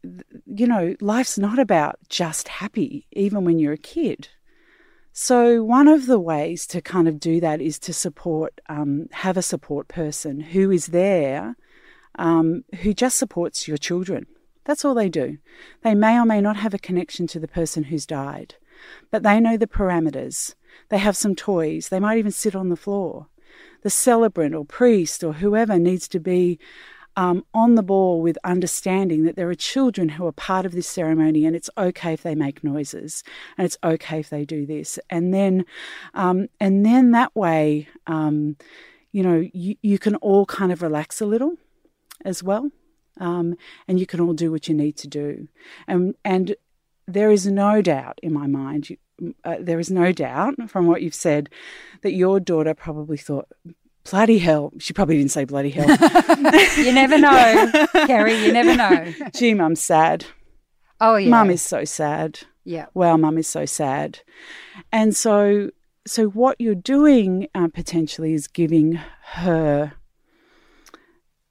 you 0.46 0.68
know, 0.68 0.96
life's 1.02 1.38
not 1.38 1.60
about 1.60 1.98
just 2.10 2.48
happy, 2.48 3.08
even 3.12 3.46
when 3.46 3.60
you're 3.60 3.74
a 3.74 3.78
kid. 3.78 4.30
So, 5.20 5.64
one 5.64 5.88
of 5.88 6.06
the 6.06 6.20
ways 6.20 6.68
to 6.68 6.80
kind 6.80 7.08
of 7.08 7.20
do 7.20 7.40
that 7.40 7.60
is 7.60 7.80
to 7.80 7.92
support, 7.92 8.62
um, 8.70 9.08
have 9.14 9.36
a 9.36 9.42
support 9.42 9.88
person 9.88 10.40
who 10.40 10.70
is 10.70 10.88
there, 10.88 11.56
um, 12.20 12.66
who 12.82 12.94
just 12.94 13.18
supports 13.18 13.68
your 13.68 13.78
children. 13.78 14.28
That's 14.66 14.86
all 14.86 14.94
they 14.94 15.10
do. 15.10 15.40
They 15.82 15.96
may 15.96 16.20
or 16.20 16.26
may 16.26 16.40
not 16.40 16.58
have 16.58 16.76
a 16.76 16.78
connection 16.78 17.26
to 17.30 17.40
the 17.40 17.48
person 17.48 17.86
who's 17.86 18.06
died, 18.06 18.58
but 19.10 19.24
they 19.24 19.40
know 19.40 19.58
the 19.58 19.66
parameters. 19.66 20.54
They 20.90 21.00
have 21.00 21.18
some 21.18 21.34
toys. 21.34 21.90
They 21.90 22.00
might 22.00 22.20
even 22.20 22.32
sit 22.32 22.56
on 22.56 22.70
the 22.70 22.76
floor. 22.76 23.26
The 23.82 23.90
celebrant 23.90 24.54
or 24.54 24.66
priest 24.66 25.24
or 25.24 25.34
whoever 25.34 25.80
needs 25.80 26.08
to 26.10 26.20
be 26.20 26.60
um, 27.18 27.44
on 27.52 27.74
the 27.74 27.84
ball 27.84 28.22
with 28.22 28.38
understanding 28.44 29.24
that 29.24 29.36
there 29.36 29.50
are 29.50 29.56
children 29.56 30.10
who 30.10 30.28
are 30.28 30.32
part 30.32 30.68
of 30.68 30.72
this 30.72 30.88
ceremony 30.88 31.46
and 31.46 31.56
it's 31.56 31.70
okay 31.76 32.14
if 32.14 32.22
they 32.22 32.36
make 32.36 32.64
noises 32.64 33.24
and 33.58 33.66
it's 33.66 33.78
okay 33.84 34.20
if 34.20 34.30
they 34.30 34.46
do 34.46 34.68
this. 34.68 35.00
And 35.10 35.34
then 35.34 35.66
um, 36.14 36.48
and 36.62 36.86
then 36.86 37.12
that 37.12 37.36
way 37.36 37.90
um, 38.06 38.56
you 39.12 39.24
know 39.24 39.50
you, 39.52 39.76
you 39.82 39.98
can 39.98 40.16
all 40.18 40.46
kind 40.46 40.72
of 40.72 40.84
relax 40.84 41.20
a 41.20 41.26
little 41.26 41.56
as 42.24 42.44
well 42.44 42.70
um, 43.20 43.56
and 43.88 44.00
you 44.00 44.06
can 44.06 44.22
all 44.22 44.34
do 44.34 44.52
what 44.52 44.68
you 44.68 44.76
need 44.76 44.96
to 44.98 45.08
do. 45.08 45.48
And 45.88 46.16
and 46.24 46.56
there 47.08 47.32
is 47.32 47.48
no 47.48 47.82
doubt 47.82 48.20
in 48.22 48.32
my 48.32 48.46
mind 48.46 48.92
you, 48.92 48.98
uh, 49.44 49.56
there 49.60 49.80
is 49.80 49.90
no 49.90 50.12
doubt 50.12 50.70
from 50.70 50.86
what 50.86 51.02
you've 51.02 51.16
said 51.16 51.50
that 52.04 52.14
your 52.14 52.40
daughter 52.40 52.76
probably 52.76 53.18
thought 53.18 53.48
bloody 54.10 54.38
hell. 54.38 54.74
She 54.80 54.94
probably 54.94 55.18
didn't 55.18 55.32
say 55.32 55.46
bloody 55.46 55.70
hell. 55.70 55.88
you 56.78 56.92
never 56.92 57.18
know, 57.18 57.72
Kerrie. 58.06 58.44
You 58.44 58.52
never 58.52 58.76
know. 58.76 59.14
Gee, 59.36 59.54
mum's 59.54 59.82
sad. 59.82 60.26
Oh, 61.00 61.16
yeah. 61.16 61.30
Mum 61.30 61.50
is 61.50 61.62
so 61.62 61.86
sad. 61.86 62.40
Yeah. 62.64 62.88
Wow, 62.94 63.18
mum 63.18 63.38
is 63.38 63.48
so 63.48 63.66
sad. 63.66 64.20
And 64.92 65.16
so, 65.16 65.72
so 66.06 66.26
what 66.28 66.60
you're 66.60 66.76
doing 66.76 67.48
uh, 67.56 67.70
potentially 67.74 68.34
is 68.34 68.48
giving 68.48 69.00
her 69.34 69.94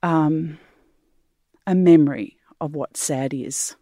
um, 0.03 0.59
a 1.67 1.75
memory 1.75 2.37
of 2.61 2.75
what 2.75 2.97
sad 2.97 3.33
is, 3.33 3.77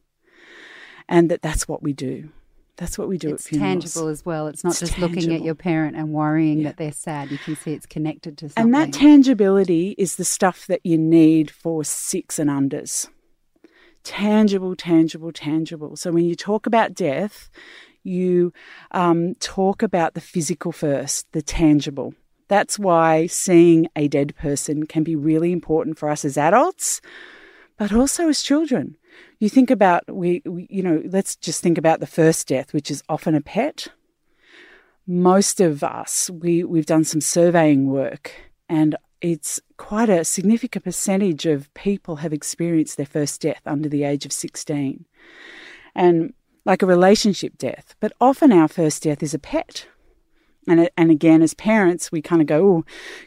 and 1.08 1.30
that 1.30 1.42
that's 1.42 1.66
what 1.68 1.82
we 1.82 1.92
do. 1.92 2.30
That's 2.76 2.98
what 2.98 3.08
we 3.08 3.18
do 3.18 3.34
it's 3.34 3.44
tangible 3.44 4.08
as 4.08 4.24
well. 4.26 4.48
It's 4.48 4.64
not 4.64 4.70
It's 4.70 4.80
just 4.80 4.98
looking 4.98 5.32
at 5.32 5.42
your 5.42 5.54
parent 5.54 5.96
and 5.96 6.12
worrying 6.12 6.58
Yeah. 6.58 6.68
that 6.70 6.76
they're 6.76 6.92
sad. 6.92 7.30
You 7.30 7.38
can 7.38 7.54
see 7.54 7.72
it's 7.72 7.86
connected 7.86 8.36
to 8.38 8.48
something. 8.48 8.64
And 8.64 8.74
that 8.74 8.92
tangibility 8.92 9.94
is 9.96 10.16
the 10.16 10.24
stuff 10.24 10.66
that 10.66 10.80
you 10.84 10.98
need 10.98 11.50
for 11.50 11.84
six 11.84 12.38
and 12.38 12.50
unders. 12.50 13.08
Tangible, 14.02 14.74
tangible, 14.74 15.32
tangible. 15.32 15.96
So 15.96 16.10
when 16.10 16.24
you 16.24 16.34
talk 16.34 16.66
about 16.66 16.94
death, 16.94 17.48
you 18.02 18.52
um, 18.90 19.34
talk 19.36 19.82
about 19.82 20.14
the 20.14 20.20
physical 20.20 20.72
first, 20.72 21.30
the 21.32 21.42
tangible. 21.42 22.14
That's 22.48 22.78
why 22.78 23.26
seeing 23.26 23.88
a 23.96 24.08
dead 24.08 24.36
person 24.36 24.86
can 24.86 25.04
be 25.04 25.16
really 25.16 25.52
important 25.52 25.98
for 25.98 26.10
us 26.10 26.24
as 26.24 26.36
adults, 26.36 27.00
but 27.76 27.92
also 27.92 28.28
as 28.28 28.42
children. 28.42 28.96
You 29.38 29.48
think 29.48 29.70
about 29.70 30.04
we, 30.12 30.42
we 30.44 30.66
you 30.70 30.82
know, 30.82 31.02
let's 31.06 31.36
just 31.36 31.62
think 31.62 31.78
about 31.78 32.00
the 32.00 32.06
first 32.06 32.48
death, 32.48 32.72
which 32.72 32.90
is 32.90 33.02
often 33.08 33.34
a 33.34 33.40
pet 33.40 33.88
most 35.06 35.60
of 35.60 35.84
us, 35.84 36.30
we, 36.30 36.64
we've 36.64 36.86
done 36.86 37.04
some 37.04 37.20
surveying 37.20 37.88
work, 37.88 38.32
and 38.68 38.96
it's 39.20 39.60
quite 39.76 40.08
a 40.08 40.24
significant 40.24 40.84
percentage 40.84 41.46
of 41.46 41.72
people 41.74 42.16
have 42.16 42.32
experienced 42.32 42.96
their 42.96 43.06
first 43.06 43.40
death 43.40 43.62
under 43.66 43.88
the 43.88 44.04
age 44.04 44.24
of 44.24 44.32
16. 44.32 45.04
And 45.94 46.34
like 46.64 46.82
a 46.82 46.86
relationship 46.86 47.58
death, 47.58 47.94
but 48.00 48.12
often 48.20 48.52
our 48.52 48.68
first 48.68 49.02
death 49.02 49.22
is 49.22 49.34
a 49.34 49.38
pet. 49.38 49.86
And, 50.66 50.88
and 50.96 51.10
again, 51.10 51.42
as 51.42 51.52
parents, 51.52 52.10
we 52.10 52.22
kind 52.22 52.40
of 52.40 52.48
go, 52.48 52.66
oh, 52.66 52.84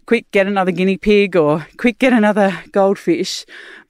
quick, 0.07 0.29
get 0.31 0.47
another 0.47 0.71
guinea 0.71 0.97
pig 0.97 1.35
or 1.35 1.67
quick, 1.77 1.99
get 1.99 2.13
another 2.13 2.63
goldfish. 2.71 3.45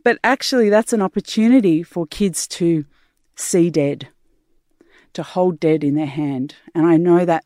But 0.08 0.20
actually, 0.24 0.70
that's 0.70 0.94
an 0.94 1.02
opportunity 1.02 1.84
for 1.84 2.08
kids 2.08 2.48
to 2.48 2.86
see 3.36 3.70
dead 3.70 4.08
to 5.12 5.22
hold 5.22 5.60
dead 5.60 5.84
in 5.84 5.96
their 5.96 6.06
hand. 6.06 6.56
And 6.74 6.86
I 6.86 6.96
know 6.96 7.26
that 7.26 7.44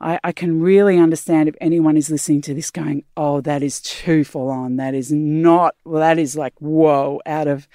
I, 0.00 0.18
I 0.24 0.32
can 0.32 0.60
really 0.60 0.98
understand 0.98 1.48
if 1.48 1.54
anyone 1.60 1.96
is 1.96 2.10
listening 2.10 2.42
to 2.42 2.54
this 2.54 2.72
going, 2.72 3.04
oh, 3.16 3.40
that 3.42 3.62
is 3.62 3.80
too 3.80 4.24
full 4.24 4.50
on. 4.50 4.78
That 4.78 4.96
is 4.96 5.12
not, 5.12 5.76
well, 5.84 6.00
that 6.00 6.18
is 6.18 6.36
like, 6.36 6.54
whoa, 6.58 7.20
out 7.24 7.46
of, 7.46 7.68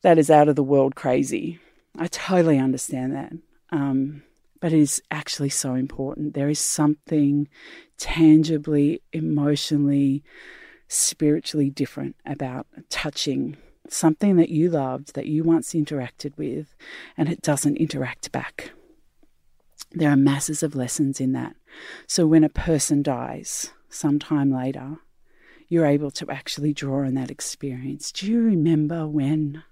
that 0.00 0.16
is 0.16 0.30
out 0.30 0.48
of 0.48 0.56
the 0.56 0.62
world 0.62 0.94
crazy. 0.94 1.58
I 1.98 2.06
totally 2.06 2.58
understand 2.58 3.14
that. 3.14 3.32
Um, 3.70 4.22
but 4.58 4.72
it 4.72 4.78
is 4.78 5.02
actually 5.10 5.50
so 5.50 5.74
important. 5.74 6.32
There 6.32 6.48
is 6.48 6.60
something 6.60 7.46
tangibly, 7.98 9.02
emotionally, 9.12 10.24
spiritually 10.88 11.70
different 11.70 12.16
about 12.26 12.66
touching 12.88 13.56
something 13.88 14.36
that 14.36 14.48
you 14.48 14.70
loved, 14.70 15.14
that 15.14 15.26
you 15.26 15.44
once 15.44 15.72
interacted 15.72 16.36
with, 16.36 16.74
and 17.16 17.28
it 17.28 17.42
doesn't 17.42 17.76
interact 17.76 18.32
back. 18.32 18.72
There 19.92 20.10
are 20.10 20.16
masses 20.16 20.62
of 20.62 20.74
lessons 20.74 21.20
in 21.20 21.32
that. 21.32 21.56
So 22.06 22.26
when 22.26 22.44
a 22.44 22.50
person 22.50 23.02
dies 23.02 23.72
sometime 23.88 24.50
later, 24.50 24.98
you're 25.68 25.86
able 25.86 26.10
to 26.12 26.30
actually 26.30 26.72
draw 26.72 27.06
on 27.06 27.14
that 27.14 27.30
experience. 27.30 28.10
Do 28.12 28.30
you 28.30 28.42
remember 28.42 29.06
when? 29.06 29.62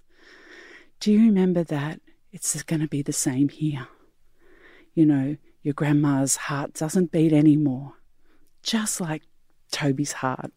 Do 0.99 1.11
you 1.11 1.19
remember 1.19 1.63
that? 1.63 2.01
It's 2.31 2.61
going 2.63 2.81
to 2.81 2.87
be 2.87 3.01
the 3.01 3.13
same 3.13 3.49
here. 3.49 3.87
You 4.93 5.05
know, 5.05 5.37
your 5.61 5.73
grandma's 5.73 6.35
heart 6.35 6.73
doesn't 6.73 7.11
beat 7.11 7.33
anymore, 7.33 7.93
just 8.63 9.01
like 9.01 9.23
Toby's 9.71 10.13
heart 10.13 10.51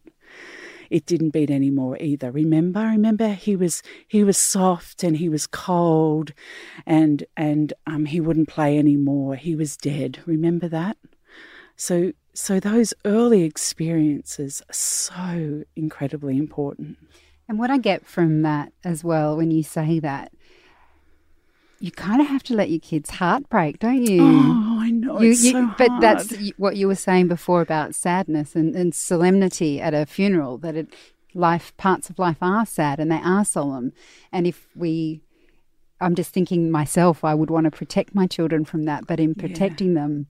it 0.89 1.05
didn't 1.05 1.29
beat 1.29 1.49
anymore 1.49 1.97
either. 1.99 2.29
Remember, 2.31 2.81
remember 2.81 3.29
he 3.29 3.55
was 3.55 3.81
he 4.07 4.23
was 4.23 4.37
soft 4.37 5.03
and 5.03 5.17
he 5.17 5.29
was 5.29 5.47
cold, 5.47 6.33
and 6.85 7.23
and 7.37 7.73
um, 7.87 8.05
he 8.05 8.19
wouldn't 8.19 8.49
play 8.49 8.77
anymore. 8.77 9.35
He 9.35 9.55
was 9.55 9.77
dead. 9.77 10.19
Remember 10.25 10.67
that. 10.67 10.97
So 11.75 12.11
so 12.33 12.59
those 12.59 12.93
early 13.05 13.43
experiences 13.43 14.61
are 14.69 14.73
so 14.73 15.63
incredibly 15.75 16.37
important. 16.37 16.97
And 17.47 17.59
what 17.59 17.71
I 17.71 17.77
get 17.77 18.05
from 18.05 18.43
that 18.43 18.71
as 18.83 19.03
well, 19.03 19.35
when 19.35 19.51
you 19.51 19.63
say 19.63 19.99
that, 19.99 20.31
you 21.79 21.91
kind 21.91 22.21
of 22.21 22.27
have 22.27 22.43
to 22.43 22.53
let 22.53 22.69
your 22.69 22.79
kids' 22.79 23.09
heart 23.09 23.49
break, 23.49 23.79
don't 23.79 24.03
you? 24.03 24.21
Oh, 24.21 24.77
I 24.79 24.91
know 25.15 25.21
You- 25.21 25.29
you- 25.29 25.51
so 25.51 25.69
but 25.77 25.99
that's 25.99 26.33
what 26.57 26.75
you 26.75 26.87
were 26.87 26.95
saying 26.95 27.27
before 27.27 27.61
about 27.61 27.95
sadness 27.95 28.55
and, 28.55 28.75
and 28.75 28.93
solemnity 28.93 29.81
at 29.81 29.93
a 29.93 30.05
funeral. 30.05 30.57
That 30.57 30.75
it, 30.75 30.93
life 31.33 31.75
parts 31.77 32.09
of 32.09 32.19
life 32.19 32.37
are 32.41 32.65
sad 32.65 32.99
and 32.99 33.11
they 33.11 33.21
are 33.23 33.45
solemn. 33.45 33.93
And 34.31 34.45
if 34.47 34.67
we, 34.75 35.21
I'm 36.01 36.15
just 36.15 36.31
thinking 36.33 36.71
myself, 36.71 37.23
I 37.23 37.33
would 37.33 37.49
want 37.49 37.65
to 37.65 37.71
protect 37.71 38.13
my 38.15 38.27
children 38.27 38.65
from 38.65 38.83
that. 38.83 39.07
But 39.07 39.19
in 39.19 39.35
protecting 39.35 39.93
them, 39.93 40.27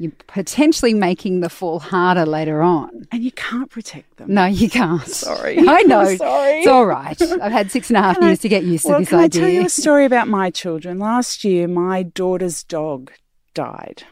you're 0.00 0.12
potentially 0.28 0.94
making 0.94 1.40
the 1.40 1.48
fall 1.48 1.80
harder 1.80 2.24
later 2.24 2.62
on. 2.62 3.08
and 3.10 3.24
you 3.24 3.32
can't 3.32 3.68
protect 3.68 4.16
them. 4.18 4.32
No, 4.32 4.44
you 4.44 4.70
can't. 4.70 5.02
Sorry. 5.08 5.58
I 5.66 5.82
know. 5.82 6.00
I'm 6.02 6.16
sorry. 6.16 6.58
It's 6.58 6.68
all 6.68 6.86
right. 6.86 7.20
I've 7.20 7.50
had 7.50 7.72
six 7.72 7.90
and 7.90 7.96
a 7.96 8.02
half 8.02 8.14
Can 8.16 8.24
I- 8.24 8.26
years 8.28 8.38
to 8.40 8.48
get 8.48 8.62
used 8.62 8.84
to 8.84 8.90
well, 8.90 9.00
this 9.00 9.08
can 9.08 9.18
idea. 9.18 9.42
I 9.42 9.44
tell 9.46 9.52
you 9.54 9.66
a 9.66 9.68
story 9.68 10.04
about 10.04 10.28
my 10.28 10.50
children? 10.50 11.00
Last 11.00 11.42
year, 11.42 11.66
my 11.66 12.04
daughter's 12.04 12.62
dog 12.62 13.10
died. 13.58 14.04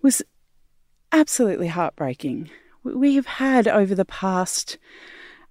Was 0.00 0.22
absolutely 1.10 1.66
heartbreaking. 1.66 2.48
We- 2.84 3.16
have 3.16 3.26
had 3.26 3.66
over 3.66 3.96
the 3.96 4.04
past 4.04 4.78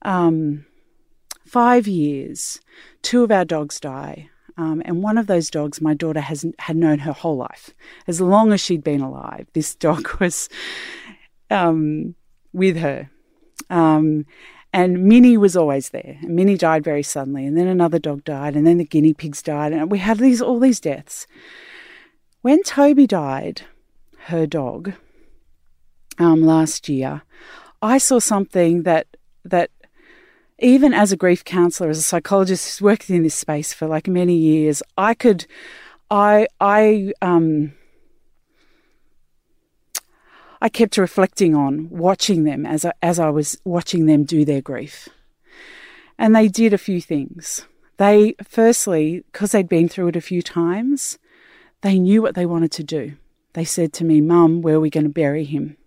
um, 0.04 0.66
five 1.46 1.86
years, 1.86 2.62
two 3.02 3.24
of 3.24 3.32
our 3.32 3.44
dogs 3.44 3.82
die. 3.82 4.30
Um, 4.56 4.82
and 4.86 5.04
one 5.04 5.18
of 5.18 5.28
those 5.28 5.50
dogs, 5.50 5.82
my 5.82 5.94
daughter 5.94 6.22
has 6.22 6.46
had 6.60 6.78
known 6.78 7.00
her 7.00 7.12
whole 7.12 7.36
life, 7.36 7.72
as 8.08 8.22
long 8.22 8.54
as 8.54 8.62
she'd 8.62 8.84
been 8.84 9.02
alive. 9.02 9.48
This 9.54 9.76
dog 9.76 10.20
was 10.22 10.48
um, 11.50 12.16
with 12.54 12.78
her. 12.78 13.10
Um, 13.70 14.26
and 14.72 15.04
Minnie 15.04 15.38
was 15.38 15.58
always 15.58 15.90
there. 15.90 16.18
And 16.22 16.36
Minnie 16.38 16.58
died 16.58 16.86
very 16.86 17.04
suddenly, 17.04 17.46
and 17.46 17.58
then 17.58 17.68
another 17.68 18.00
dog 18.00 18.24
died, 18.24 18.56
and 18.56 18.66
then 18.66 18.78
the 18.78 18.86
guinea 18.86 19.14
pigs 19.14 19.42
died, 19.42 19.74
and 19.74 19.92
we 19.92 20.00
had 20.00 20.20
these 20.20 20.42
all 20.42 20.60
these 20.60 20.80
deaths. 20.80 21.28
When 22.42 22.64
Toby 22.64 23.06
died, 23.06 23.64
her 24.28 24.48
dog, 24.48 24.94
um, 26.18 26.42
last 26.42 26.88
year, 26.88 27.24
I 27.82 27.98
saw 27.98 28.20
something 28.20 28.84
that 28.84 29.08
that 29.44 29.72
even 30.60 30.94
as 30.94 31.12
a 31.12 31.18
grief 31.18 31.44
counselor, 31.44 31.90
as 31.90 31.98
a 31.98 32.02
psychologist 32.02 32.66
who's 32.66 32.82
worked 32.82 33.10
in 33.10 33.24
this 33.24 33.36
space 33.36 33.74
for 33.74 33.88
like 33.88 34.08
many 34.08 34.36
years, 34.36 34.82
I 34.98 35.14
could, 35.14 35.46
I 36.10 36.48
I 36.62 37.14
um. 37.22 37.74
I 40.62 40.68
kept 40.68 40.98
reflecting 40.98 41.56
on 41.56 41.90
watching 41.90 42.44
them 42.44 42.66
as 42.66 42.84
I, 42.84 42.92
as 43.02 43.18
I 43.18 43.30
was 43.30 43.62
watching 43.64 44.08
them 44.08 44.26
do 44.26 44.44
their 44.44 44.62
grief. 44.62 45.08
And 46.18 46.36
they 46.36 46.50
did 46.50 46.74
a 46.74 46.78
few 46.78 47.00
things. 47.00 47.66
They, 47.96 48.36
firstly, 48.44 49.24
because 49.32 49.54
they'd 49.54 49.70
been 49.70 49.88
through 49.88 50.10
it 50.10 50.18
a 50.18 50.22
few 50.22 50.42
times, 50.42 51.18
they 51.82 52.00
knew 52.00 52.22
what 52.22 52.36
they 52.36 52.46
wanted 52.46 52.72
to 52.74 52.84
do. 52.84 53.14
They 53.54 53.66
said 53.66 53.94
to 53.94 54.06
me, 54.06 54.22
Mum, 54.22 54.62
where 54.62 54.76
are 54.76 54.80
we 54.80 54.90
going 54.90 55.06
to 55.06 55.10
bury 55.10 55.46
him? 55.46 55.78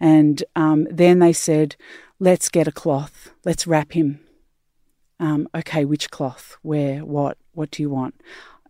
And 0.00 0.42
um, 0.54 0.86
then 0.90 1.18
they 1.18 1.32
said, 1.32 1.76
Let's 2.20 2.48
get 2.48 2.66
a 2.66 2.72
cloth, 2.72 3.32
let's 3.44 3.66
wrap 3.66 3.92
him. 3.92 4.20
Um, 5.20 5.48
okay, 5.54 5.84
which 5.84 6.10
cloth? 6.10 6.56
Where? 6.62 7.04
What? 7.04 7.38
What 7.52 7.70
do 7.70 7.82
you 7.82 7.90
want? 7.90 8.20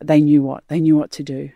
They 0.03 0.21
knew 0.21 0.43
what. 0.43 0.65
They 0.69 0.81
knew 0.81 0.97
what 0.97 1.11
to 1.13 1.23
do. 1.23 1.51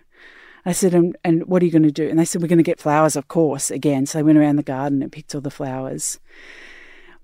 I 0.65 0.73
said, 0.73 0.95
and, 0.95 1.17
and 1.25 1.47
what 1.47 1.61
are 1.63 1.65
you 1.67 1.73
going 1.73 1.83
to 1.83 1.91
do? 1.91 2.09
And 2.09 2.19
they 2.19 2.25
said, 2.25 2.41
we're 2.41 2.49
going 2.49 2.59
to 2.59 2.63
get 2.63 2.81
flowers, 2.81 3.17
of 3.17 3.27
course, 3.29 3.71
again. 3.71 4.07
So 4.07 4.19
they 4.19 4.23
went 4.23 4.39
around 4.39 4.57
the 4.57 4.63
garden 4.63 5.03
and 5.03 5.11
picked 5.11 5.35
all 5.35 5.41
the 5.41 5.51
flowers. 5.51 6.21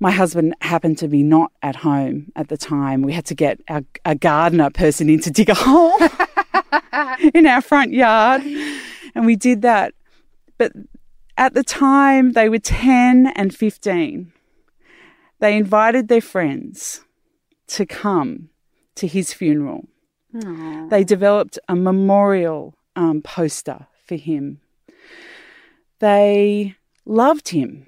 My 0.00 0.11
husband 0.11 0.54
happened 0.61 0.99
to 0.99 1.08
be 1.08 1.23
not 1.23 1.52
at 1.62 1.76
home 1.76 2.32
at 2.37 2.49
the 2.49 2.56
time. 2.56 3.02
We 3.02 3.12
had 3.12 3.26
to 3.26 3.35
get 3.35 3.61
our, 3.68 3.82
a 4.04 4.14
gardener 4.14 4.70
person 4.70 5.08
in 5.08 5.20
to 5.20 5.30
dig 5.30 5.49
a 5.50 5.54
hole 5.54 5.99
in 7.34 7.46
our 7.46 7.60
front 7.60 7.92
yard. 7.92 8.42
And 9.14 9.26
we 9.26 9.37
did 9.37 9.62
that. 9.62 9.94
But 10.56 10.72
at 11.37 11.54
the 11.54 11.62
time, 11.62 12.32
they 12.32 12.48
were 12.48 12.58
10 12.58 13.28
and 13.28 13.54
15. 13.54 14.32
They 15.40 15.56
invited 15.56 16.08
their 16.08 16.20
friends 16.20 17.02
to 17.68 17.87
come 17.87 18.48
to 18.96 19.06
his 19.06 19.32
funeral. 19.32 19.88
They 20.88 21.04
developed 21.04 21.58
a 21.68 21.76
memorial 21.76 22.75
um, 22.96 23.22
poster 23.22 23.87
for 24.04 24.16
him. 24.16 24.60
They 26.00 26.76
loved 27.06 27.48
him, 27.48 27.87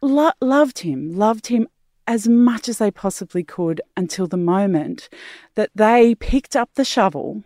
Lo- 0.00 0.32
loved 0.40 0.80
him, 0.80 1.16
loved 1.16 1.48
him 1.48 1.66
as 2.06 2.28
much 2.28 2.68
as 2.68 2.78
they 2.78 2.90
possibly 2.90 3.42
could 3.42 3.80
until 3.96 4.26
the 4.26 4.36
moment 4.36 5.08
that 5.56 5.70
they 5.74 6.14
picked 6.14 6.56
up 6.56 6.70
the 6.74 6.84
shovel 6.84 7.42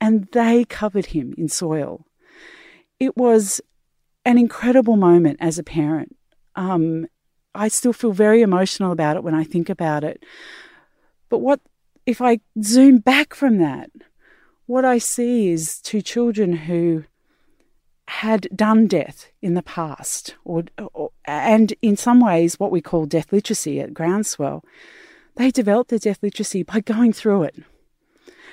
and 0.00 0.28
they 0.32 0.64
covered 0.64 1.06
him 1.06 1.34
in 1.36 1.48
soil. 1.48 2.06
It 2.98 3.16
was 3.16 3.60
an 4.24 4.38
incredible 4.38 4.96
moment 4.96 5.38
as 5.40 5.58
a 5.58 5.62
parent. 5.62 6.16
Um, 6.56 7.06
I 7.54 7.68
still 7.68 7.92
feel 7.92 8.12
very 8.12 8.42
emotional 8.42 8.92
about 8.92 9.16
it 9.16 9.24
when 9.24 9.34
I 9.34 9.44
think 9.44 9.68
about 9.68 10.04
it. 10.04 10.22
But 11.28 11.38
what 11.38 11.60
if 12.06 12.20
I 12.20 12.40
zoom 12.62 12.98
back 12.98 13.34
from 13.34 13.58
that? 13.58 13.90
What 14.66 14.84
I 14.84 14.98
see 14.98 15.50
is 15.50 15.80
two 15.80 16.02
children 16.02 16.52
who 16.52 17.04
had 18.06 18.48
done 18.54 18.86
death 18.86 19.30
in 19.40 19.54
the 19.54 19.62
past, 19.62 20.34
or, 20.44 20.64
or, 20.92 21.10
and 21.24 21.72
in 21.80 21.96
some 21.96 22.20
ways, 22.20 22.58
what 22.58 22.72
we 22.72 22.80
call 22.80 23.06
death 23.06 23.32
literacy 23.32 23.80
at 23.80 23.94
Groundswell. 23.94 24.64
They 25.36 25.50
developed 25.50 25.90
their 25.90 26.00
death 26.00 26.18
literacy 26.22 26.64
by 26.64 26.80
going 26.80 27.12
through 27.12 27.44
it. 27.44 27.56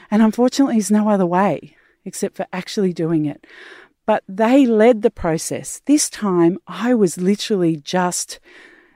And 0.10 0.22
unfortunately, 0.22 0.76
there's 0.76 0.92
no 0.92 1.10
other 1.10 1.26
way 1.26 1.76
except 2.06 2.38
for 2.38 2.48
actually 2.54 2.94
doing 2.94 3.26
it. 3.26 3.46
But 4.06 4.24
they 4.28 4.66
led 4.66 5.02
the 5.02 5.12
process. 5.12 5.82
This 5.86 6.10
time, 6.10 6.58
I 6.66 6.94
was 6.94 7.18
literally 7.18 7.76
just 7.76 8.40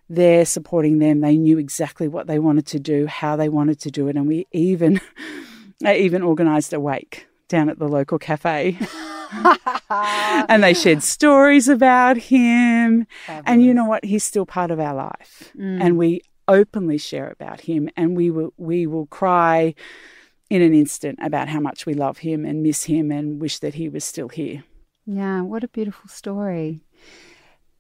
there 0.10 0.46
supporting 0.46 1.00
them. 1.00 1.20
They 1.20 1.38
knew 1.38 1.58
exactly 1.58 2.08
what 2.08 2.27
they 2.27 2.39
wanted 2.39 2.65
to 2.68 2.80
do, 2.80 3.08
how 3.08 3.36
they 3.36 3.50
wanted 3.50 3.80
to 3.82 3.91
do 3.91 4.08
it, 4.08 4.15
and 4.15 4.27
we 4.27 4.48
even, 4.53 5.01
I 5.86 5.98
even 5.98 6.24
organised 6.24 6.72
a 6.72 6.80
wake 6.80 7.27
down 7.50 7.70
at 7.70 7.80
the 7.80 7.88
local 7.88 8.18
cafe. 8.18 8.77
and 9.89 10.63
they 10.63 10.74
shared 10.74 11.03
stories 11.03 11.68
about 11.68 12.18
him. 12.18 13.06
Fabulous. 13.25 13.44
And 13.46 13.63
you 13.63 13.74
know 13.74 13.86
what? 13.86 14.06
He's 14.06 14.24
still 14.24 14.46
part 14.46 14.72
of 14.72 14.80
our 14.80 14.96
life. 14.96 15.51
Mm. 15.58 15.82
And 15.82 15.98
we 15.98 16.22
openly 16.48 16.98
share 16.98 17.30
about 17.30 17.62
him 17.62 17.89
and 17.96 18.18
we 18.18 18.30
will 18.30 18.51
we 18.58 18.86
will 18.86 19.06
cry 19.06 19.74
in 20.51 20.62
an 20.62 20.74
instant 20.74 21.17
about 21.22 21.48
how 21.48 21.62
much 21.62 21.86
we 21.86 21.93
love 21.93 22.17
him 22.17 22.46
and 22.46 22.62
miss 22.62 22.84
him 22.84 23.10
and 23.10 23.39
wish 23.39 23.60
that 23.60 23.75
he 23.75 23.88
was 23.88 24.03
still 24.03 24.27
here. 24.27 24.65
Yeah, 25.05 25.43
what 25.43 25.63
a 25.63 25.70
beautiful 25.70 26.10
story. 26.10 26.81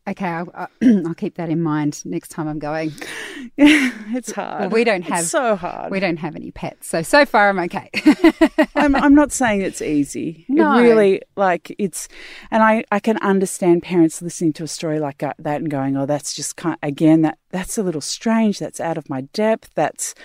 Okay, 0.07 0.25
I'll, 0.25 0.49
uh, 0.53 0.67
I'll, 1.05 1.13
keep 1.13 1.35
that 1.35 1.49
in 1.49 1.61
mind 1.61 2.01
next 2.05 2.29
time 2.29 2.47
I'm 2.47 2.59
going. 2.59 2.93
it's 3.57 4.31
hard. 4.31 4.61
Well, 4.61 4.69
we 4.69 4.85
don't 4.85 5.01
have 5.01 5.19
it's 5.19 5.29
so 5.29 5.57
hard. 5.57 5.91
We 5.91 5.99
don't 5.99 6.15
have 6.15 6.37
any 6.37 6.51
pets, 6.51 6.87
so 6.87 7.01
so 7.01 7.25
far 7.25 7.49
I'm 7.49 7.59
okay. 7.59 7.89
I'm, 8.75 8.95
I'm 8.95 9.15
not 9.15 9.33
saying 9.33 9.61
it's 9.61 9.81
easy. 9.81 10.45
No. 10.47 10.77
It 10.77 10.81
really 10.81 11.21
like 11.35 11.75
it's, 11.77 12.07
and 12.51 12.63
I 12.63 12.85
I 12.89 13.01
can 13.01 13.17
understand 13.17 13.83
parents 13.83 14.21
listening 14.21 14.53
to 14.53 14.63
a 14.63 14.67
story 14.67 15.01
like 15.01 15.17
that 15.19 15.37
and 15.61 15.69
going, 15.69 15.97
oh, 15.97 16.05
that's 16.05 16.33
just 16.33 16.55
kind 16.55 16.77
of, 16.81 16.87
again 16.87 17.21
that 17.23 17.37
that's 17.49 17.77
a 17.77 17.83
little 17.83 18.01
strange. 18.01 18.59
That's 18.59 18.79
out 18.79 18.97
of 18.97 19.09
my 19.09 19.21
depth. 19.33 19.71
That's 19.75 20.15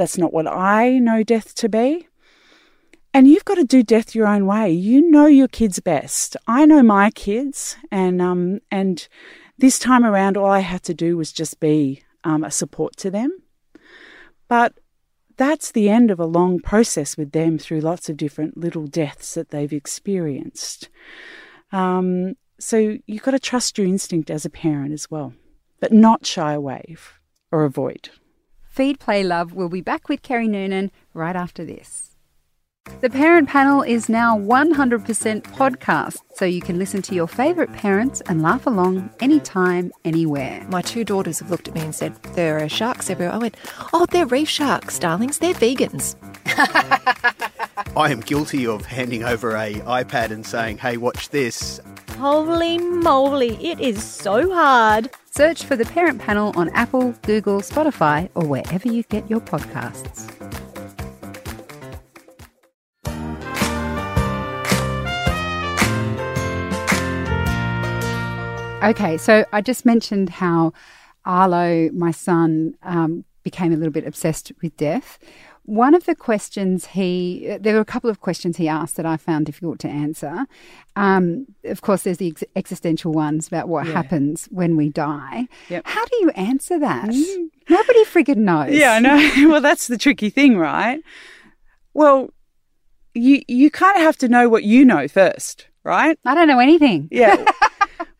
that's 0.00 0.16
not 0.16 0.32
what 0.32 0.46
I 0.46 0.98
know 0.98 1.22
death 1.22 1.54
to 1.56 1.68
be. 1.68 2.08
And 3.12 3.28
you've 3.28 3.44
got 3.44 3.56
to 3.56 3.64
do 3.64 3.82
death 3.82 4.14
your 4.14 4.26
own 4.26 4.46
way. 4.46 4.72
You 4.72 5.10
know 5.10 5.26
your 5.26 5.46
kids 5.46 5.78
best. 5.78 6.38
I 6.46 6.64
know 6.64 6.82
my 6.82 7.10
kids, 7.10 7.76
and 7.90 8.22
um, 8.22 8.60
and 8.70 9.06
this 9.58 9.78
time 9.78 10.06
around, 10.06 10.38
all 10.38 10.48
I 10.48 10.60
had 10.60 10.82
to 10.84 10.94
do 10.94 11.18
was 11.18 11.32
just 11.32 11.60
be 11.60 12.02
um, 12.24 12.44
a 12.44 12.50
support 12.50 12.96
to 12.96 13.10
them. 13.10 13.42
But 14.48 14.72
that's 15.36 15.70
the 15.70 15.90
end 15.90 16.10
of 16.10 16.18
a 16.18 16.24
long 16.24 16.60
process 16.60 17.18
with 17.18 17.32
them 17.32 17.58
through 17.58 17.80
lots 17.80 18.08
of 18.08 18.16
different 18.16 18.56
little 18.56 18.86
deaths 18.86 19.34
that 19.34 19.50
they've 19.50 19.70
experienced. 19.70 20.88
Um, 21.72 22.36
so 22.58 22.96
you've 23.06 23.22
got 23.22 23.32
to 23.32 23.38
trust 23.38 23.76
your 23.76 23.86
instinct 23.86 24.30
as 24.30 24.46
a 24.46 24.50
parent 24.50 24.94
as 24.94 25.10
well, 25.10 25.34
but 25.78 25.92
not 25.92 26.24
shy 26.24 26.54
away 26.54 26.96
or 27.52 27.64
avoid. 27.64 28.08
Feed, 28.80 28.98
Play, 28.98 29.22
Love 29.22 29.52
will 29.52 29.68
be 29.68 29.82
back 29.82 30.08
with 30.08 30.22
Kerrie 30.22 30.48
Noonan 30.48 30.90
right 31.12 31.36
after 31.36 31.66
this. 31.66 32.16
The 33.02 33.10
Parent 33.10 33.46
Panel 33.46 33.82
is 33.82 34.08
now 34.08 34.38
100% 34.38 35.42
podcast, 35.42 36.16
so 36.34 36.46
you 36.46 36.62
can 36.62 36.78
listen 36.78 37.02
to 37.02 37.14
your 37.14 37.26
favourite 37.26 37.74
parents 37.74 38.22
and 38.22 38.40
laugh 38.40 38.66
along 38.66 39.10
anytime, 39.20 39.92
anywhere. 40.06 40.66
My 40.70 40.80
two 40.80 41.04
daughters 41.04 41.40
have 41.40 41.50
looked 41.50 41.68
at 41.68 41.74
me 41.74 41.82
and 41.82 41.94
said, 41.94 42.14
There 42.32 42.58
are 42.64 42.70
sharks 42.70 43.10
everywhere. 43.10 43.34
I 43.34 43.36
went, 43.36 43.56
Oh, 43.92 44.06
they're 44.06 44.24
reef 44.24 44.48
sharks, 44.48 44.98
darlings. 44.98 45.36
They're 45.36 45.52
vegans. 45.52 46.16
I 47.94 48.10
am 48.10 48.20
guilty 48.20 48.66
of 48.66 48.86
handing 48.86 49.24
over 49.24 49.56
a 49.56 49.74
iPad 49.74 50.30
and 50.30 50.46
saying, 50.46 50.78
Hey, 50.78 50.96
watch 50.96 51.28
this. 51.28 51.82
Holy 52.16 52.78
moly, 52.78 53.62
it 53.62 53.78
is 53.78 54.02
so 54.02 54.50
hard. 54.54 55.10
Search 55.32 55.62
for 55.62 55.76
the 55.76 55.84
Parent 55.84 56.20
Panel 56.20 56.52
on 56.56 56.70
Apple, 56.70 57.12
Google, 57.22 57.60
Spotify, 57.60 58.28
or 58.34 58.44
wherever 58.44 58.88
you 58.88 59.04
get 59.04 59.30
your 59.30 59.38
podcasts. 59.38 60.28
Okay, 68.82 69.16
so 69.18 69.44
I 69.52 69.60
just 69.60 69.86
mentioned 69.86 70.30
how 70.30 70.72
Arlo, 71.24 71.90
my 71.92 72.10
son, 72.10 72.74
um, 72.82 73.24
became 73.44 73.72
a 73.72 73.76
little 73.76 73.92
bit 73.92 74.06
obsessed 74.06 74.50
with 74.60 74.76
death. 74.76 75.20
One 75.70 75.94
of 75.94 76.04
the 76.04 76.16
questions 76.16 76.84
he, 76.86 77.56
there 77.60 77.74
were 77.74 77.80
a 77.80 77.84
couple 77.84 78.10
of 78.10 78.20
questions 78.20 78.56
he 78.56 78.66
asked 78.66 78.96
that 78.96 79.06
I 79.06 79.16
found 79.16 79.46
difficult 79.46 79.78
to 79.80 79.88
answer. 79.88 80.46
Um, 80.96 81.46
of 81.64 81.82
course, 81.82 82.02
there's 82.02 82.16
the 82.16 82.28
ex- 82.28 82.42
existential 82.56 83.12
ones 83.12 83.46
about 83.46 83.68
what 83.68 83.86
yeah. 83.86 83.92
happens 83.92 84.46
when 84.50 84.76
we 84.76 84.88
die. 84.88 85.46
Yep. 85.68 85.86
How 85.86 86.04
do 86.04 86.16
you 86.22 86.30
answer 86.30 86.76
that? 86.80 87.10
Mm. 87.10 87.50
Nobody 87.68 88.04
friggin' 88.04 88.38
knows. 88.38 88.72
Yeah, 88.72 88.94
I 88.94 88.98
know. 88.98 89.32
well, 89.48 89.60
that's 89.60 89.86
the 89.86 89.96
tricky 89.96 90.28
thing, 90.28 90.58
right? 90.58 91.00
Well, 91.94 92.30
you 93.14 93.42
you 93.46 93.70
kind 93.70 93.96
of 93.96 94.02
have 94.02 94.16
to 94.18 94.28
know 94.28 94.48
what 94.48 94.64
you 94.64 94.84
know 94.84 95.06
first, 95.06 95.68
right? 95.84 96.18
I 96.24 96.34
don't 96.34 96.48
know 96.48 96.58
anything. 96.58 97.08
Yeah. 97.12 97.44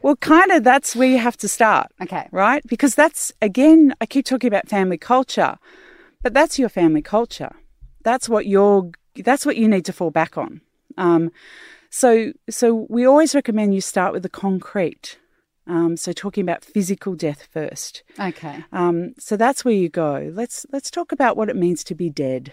Well, 0.03 0.17
kind 0.17 0.51
of 0.51 0.65
that's 0.65 0.97
where 0.97 1.09
you 1.09 1.19
have 1.19 1.37
to 1.39 1.49
start. 1.49 1.89
Okay. 2.03 2.27
Right? 2.33 2.63
Because 2.67 2.95
that's, 2.95 3.33
again, 3.43 3.95
I 4.01 4.07
keep 4.07 4.25
talking 4.25 4.49
about 4.49 4.69
family 4.69 4.97
culture, 4.97 5.59
but 6.23 6.35
that's 6.35 6.59
your 6.59 6.69
family 6.69 7.03
culture. 7.03 7.55
That's 8.03 8.29
what 8.29 8.47
you're, 8.47 8.91
that's 9.17 9.45
what 9.45 9.57
you 9.57 9.69
need 9.69 9.85
to 9.87 9.93
fall 9.93 10.11
back 10.11 10.39
on. 10.39 10.61
Um, 10.97 11.31
so, 11.91 12.33
so 12.49 12.87
we 12.89 13.05
always 13.05 13.35
recommend 13.35 13.75
you 13.75 13.81
start 13.81 14.13
with 14.13 14.23
the 14.23 14.29
concrete. 14.29 15.19
Um, 15.67 15.97
so 15.97 16.13
talking 16.13 16.43
about 16.43 16.65
physical 16.65 17.15
death 17.15 17.49
first. 17.53 18.03
Okay. 18.19 18.65
Um, 18.73 19.15
so 19.19 19.37
that's 19.37 19.65
where 19.65 19.75
you 19.75 19.89
go. 19.89 20.31
Let's 20.33 20.67
let's 20.73 20.91
talk 20.91 21.13
about 21.13 21.37
what 21.37 21.49
it 21.49 21.55
means 21.55 21.85
to 21.85 21.95
be 21.95 22.11
dead 22.11 22.53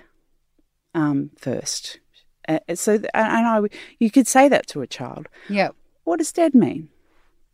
um, 0.93 1.31
first. 1.37 1.99
Uh, 2.47 2.59
so, 2.75 2.93
and 2.93 3.47
I, 3.47 3.61
you 3.99 4.11
could 4.11 4.27
say 4.27 4.47
that 4.49 4.67
to 4.67 4.81
a 4.81 4.87
child. 4.87 5.27
Yeah. 5.49 5.69
What 6.03 6.19
does 6.19 6.31
dead 6.31 6.53
mean? 6.53 6.89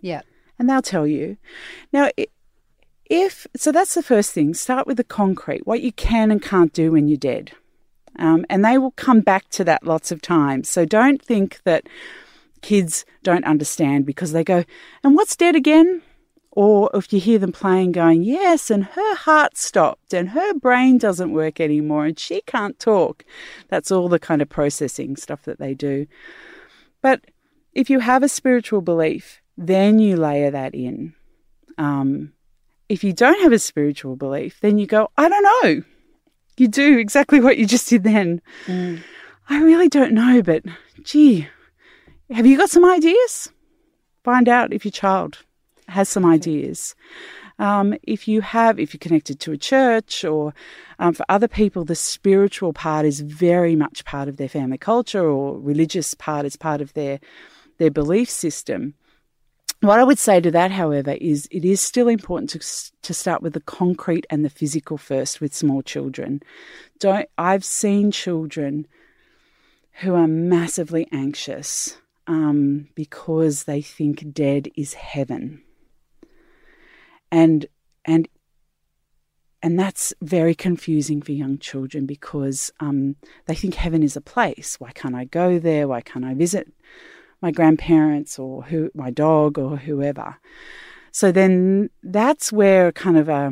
Yeah. 0.01 0.21
And 0.59 0.69
they'll 0.69 0.81
tell 0.81 1.07
you. 1.07 1.37
Now, 1.91 2.09
if 3.05 3.47
so, 3.55 3.71
that's 3.71 3.95
the 3.95 4.03
first 4.03 4.31
thing. 4.31 4.53
Start 4.53 4.87
with 4.87 4.97
the 4.97 5.03
concrete, 5.03 5.67
what 5.67 5.81
you 5.81 5.91
can 5.91 6.31
and 6.31 6.41
can't 6.41 6.73
do 6.73 6.91
when 6.91 7.07
you're 7.07 7.17
dead. 7.17 7.51
Um, 8.17 8.45
and 8.49 8.63
they 8.63 8.77
will 8.77 8.91
come 8.91 9.21
back 9.21 9.49
to 9.49 9.63
that 9.63 9.85
lots 9.85 10.11
of 10.11 10.21
times. 10.21 10.69
So 10.69 10.85
don't 10.85 11.21
think 11.21 11.61
that 11.63 11.87
kids 12.61 13.05
don't 13.23 13.45
understand 13.45 14.05
because 14.05 14.31
they 14.31 14.43
go, 14.43 14.63
and 15.03 15.15
what's 15.15 15.35
dead 15.35 15.55
again? 15.55 16.01
Or 16.51 16.91
if 16.93 17.11
you 17.11 17.19
hear 17.19 17.39
them 17.39 17.51
playing, 17.51 17.93
going, 17.93 18.21
yes, 18.21 18.69
and 18.69 18.83
her 18.83 19.15
heart 19.15 19.57
stopped 19.57 20.13
and 20.13 20.29
her 20.29 20.53
brain 20.53 20.99
doesn't 20.99 21.33
work 21.33 21.59
anymore 21.59 22.05
and 22.05 22.17
she 22.17 22.41
can't 22.41 22.77
talk. 22.79 23.25
That's 23.69 23.91
all 23.91 24.07
the 24.07 24.19
kind 24.19 24.41
of 24.41 24.49
processing 24.49 25.15
stuff 25.15 25.41
that 25.43 25.57
they 25.57 25.73
do. 25.73 26.05
But 27.01 27.21
if 27.73 27.89
you 27.89 27.99
have 27.99 28.21
a 28.21 28.29
spiritual 28.29 28.81
belief, 28.81 29.41
then 29.57 29.97
you 29.97 30.15
layer 30.15 30.51
that 30.51 30.75
in. 30.75 31.15
Um, 31.79 32.33
if 32.89 33.03
you 33.03 33.13
don't 33.13 33.41
have 33.41 33.51
a 33.51 33.59
spiritual 33.59 34.15
belief, 34.15 34.59
then 34.61 34.77
you 34.77 34.85
go, 34.85 35.09
I 35.17 35.29
don't 35.29 35.43
know. 35.43 35.83
You 36.57 36.67
do 36.67 36.97
exactly 36.97 37.39
what 37.39 37.57
you 37.57 37.65
just 37.65 37.89
did 37.89 38.03
then. 38.03 38.41
Mm. 38.67 39.01
I 39.49 39.61
really 39.61 39.89
don't 39.89 40.13
know, 40.13 40.41
but 40.41 40.63
gee, 41.03 41.47
have 42.31 42.45
you 42.45 42.57
got 42.57 42.69
some 42.69 42.85
ideas? 42.85 43.51
Find 44.23 44.47
out 44.47 44.71
if 44.73 44.85
your 44.85 44.91
child 44.91 45.39
has 45.87 46.07
some 46.07 46.25
ideas. 46.25 46.95
Um, 47.59 47.95
if 48.03 48.27
you 48.27 48.41
have, 48.41 48.79
if 48.79 48.93
you're 48.93 48.99
connected 48.99 49.39
to 49.41 49.51
a 49.51 49.57
church 49.57 50.23
or 50.23 50.53
um, 50.99 51.13
for 51.13 51.25
other 51.29 51.47
people, 51.47 51.85
the 51.85 51.95
spiritual 51.95 52.73
part 52.73 53.05
is 53.05 53.19
very 53.19 53.75
much 53.75 54.05
part 54.05 54.27
of 54.27 54.37
their 54.37 54.49
family 54.49 54.77
culture 54.77 55.27
or 55.27 55.59
religious 55.59 56.13
part 56.13 56.45
is 56.45 56.55
part 56.55 56.81
of 56.81 56.93
their 56.93 57.19
their 57.77 57.91
belief 57.91 58.29
system. 58.29 58.93
What 59.83 59.99
I 59.99 60.05
would 60.05 60.17
say 60.17 60.39
to 60.39 60.49
that, 60.51 60.71
however, 60.71 61.17
is 61.19 61.45
it 61.51 61.65
is 61.65 61.81
still 61.81 62.07
important 62.07 62.49
to, 62.51 62.91
to 63.01 63.13
start 63.13 63.41
with 63.41 63.51
the 63.51 63.59
concrete 63.59 64.25
and 64.29 64.45
the 64.45 64.49
physical 64.49 64.97
first 64.97 65.41
with 65.41 65.53
small 65.53 65.81
children. 65.81 66.41
Don't, 66.99 67.27
I've 67.37 67.65
seen 67.65 68.09
children 68.09 68.87
who 69.99 70.15
are 70.15 70.25
massively 70.27 71.09
anxious 71.11 71.97
um, 72.27 72.87
because 72.95 73.65
they 73.65 73.81
think 73.81 74.31
dead 74.31 74.69
is 74.77 74.93
heaven. 74.93 75.61
And, 77.29 77.65
and, 78.05 78.29
and 79.61 79.77
that's 79.77 80.13
very 80.21 80.55
confusing 80.55 81.21
for 81.21 81.33
young 81.33 81.57
children 81.57 82.05
because 82.05 82.71
um, 82.79 83.17
they 83.47 83.55
think 83.55 83.75
heaven 83.75 84.01
is 84.01 84.15
a 84.15 84.21
place. 84.21 84.77
Why 84.79 84.91
can't 84.93 85.13
I 85.13 85.25
go 85.25 85.59
there? 85.59 85.89
Why 85.89 85.99
can't 85.99 86.23
I 86.23 86.35
visit 86.35 86.71
my 87.43 87.51
grandparents 87.51 88.39
or 88.39 88.63
who 88.63 88.89
my 88.95 89.11
dog 89.11 89.59
or 89.59 89.75
whoever. 89.75 90.37
So 91.11 91.29
then 91.31 91.89
that's 92.01 92.53
where 92.53 92.91
kind 92.93 93.17
of 93.17 93.29
a 93.29 93.51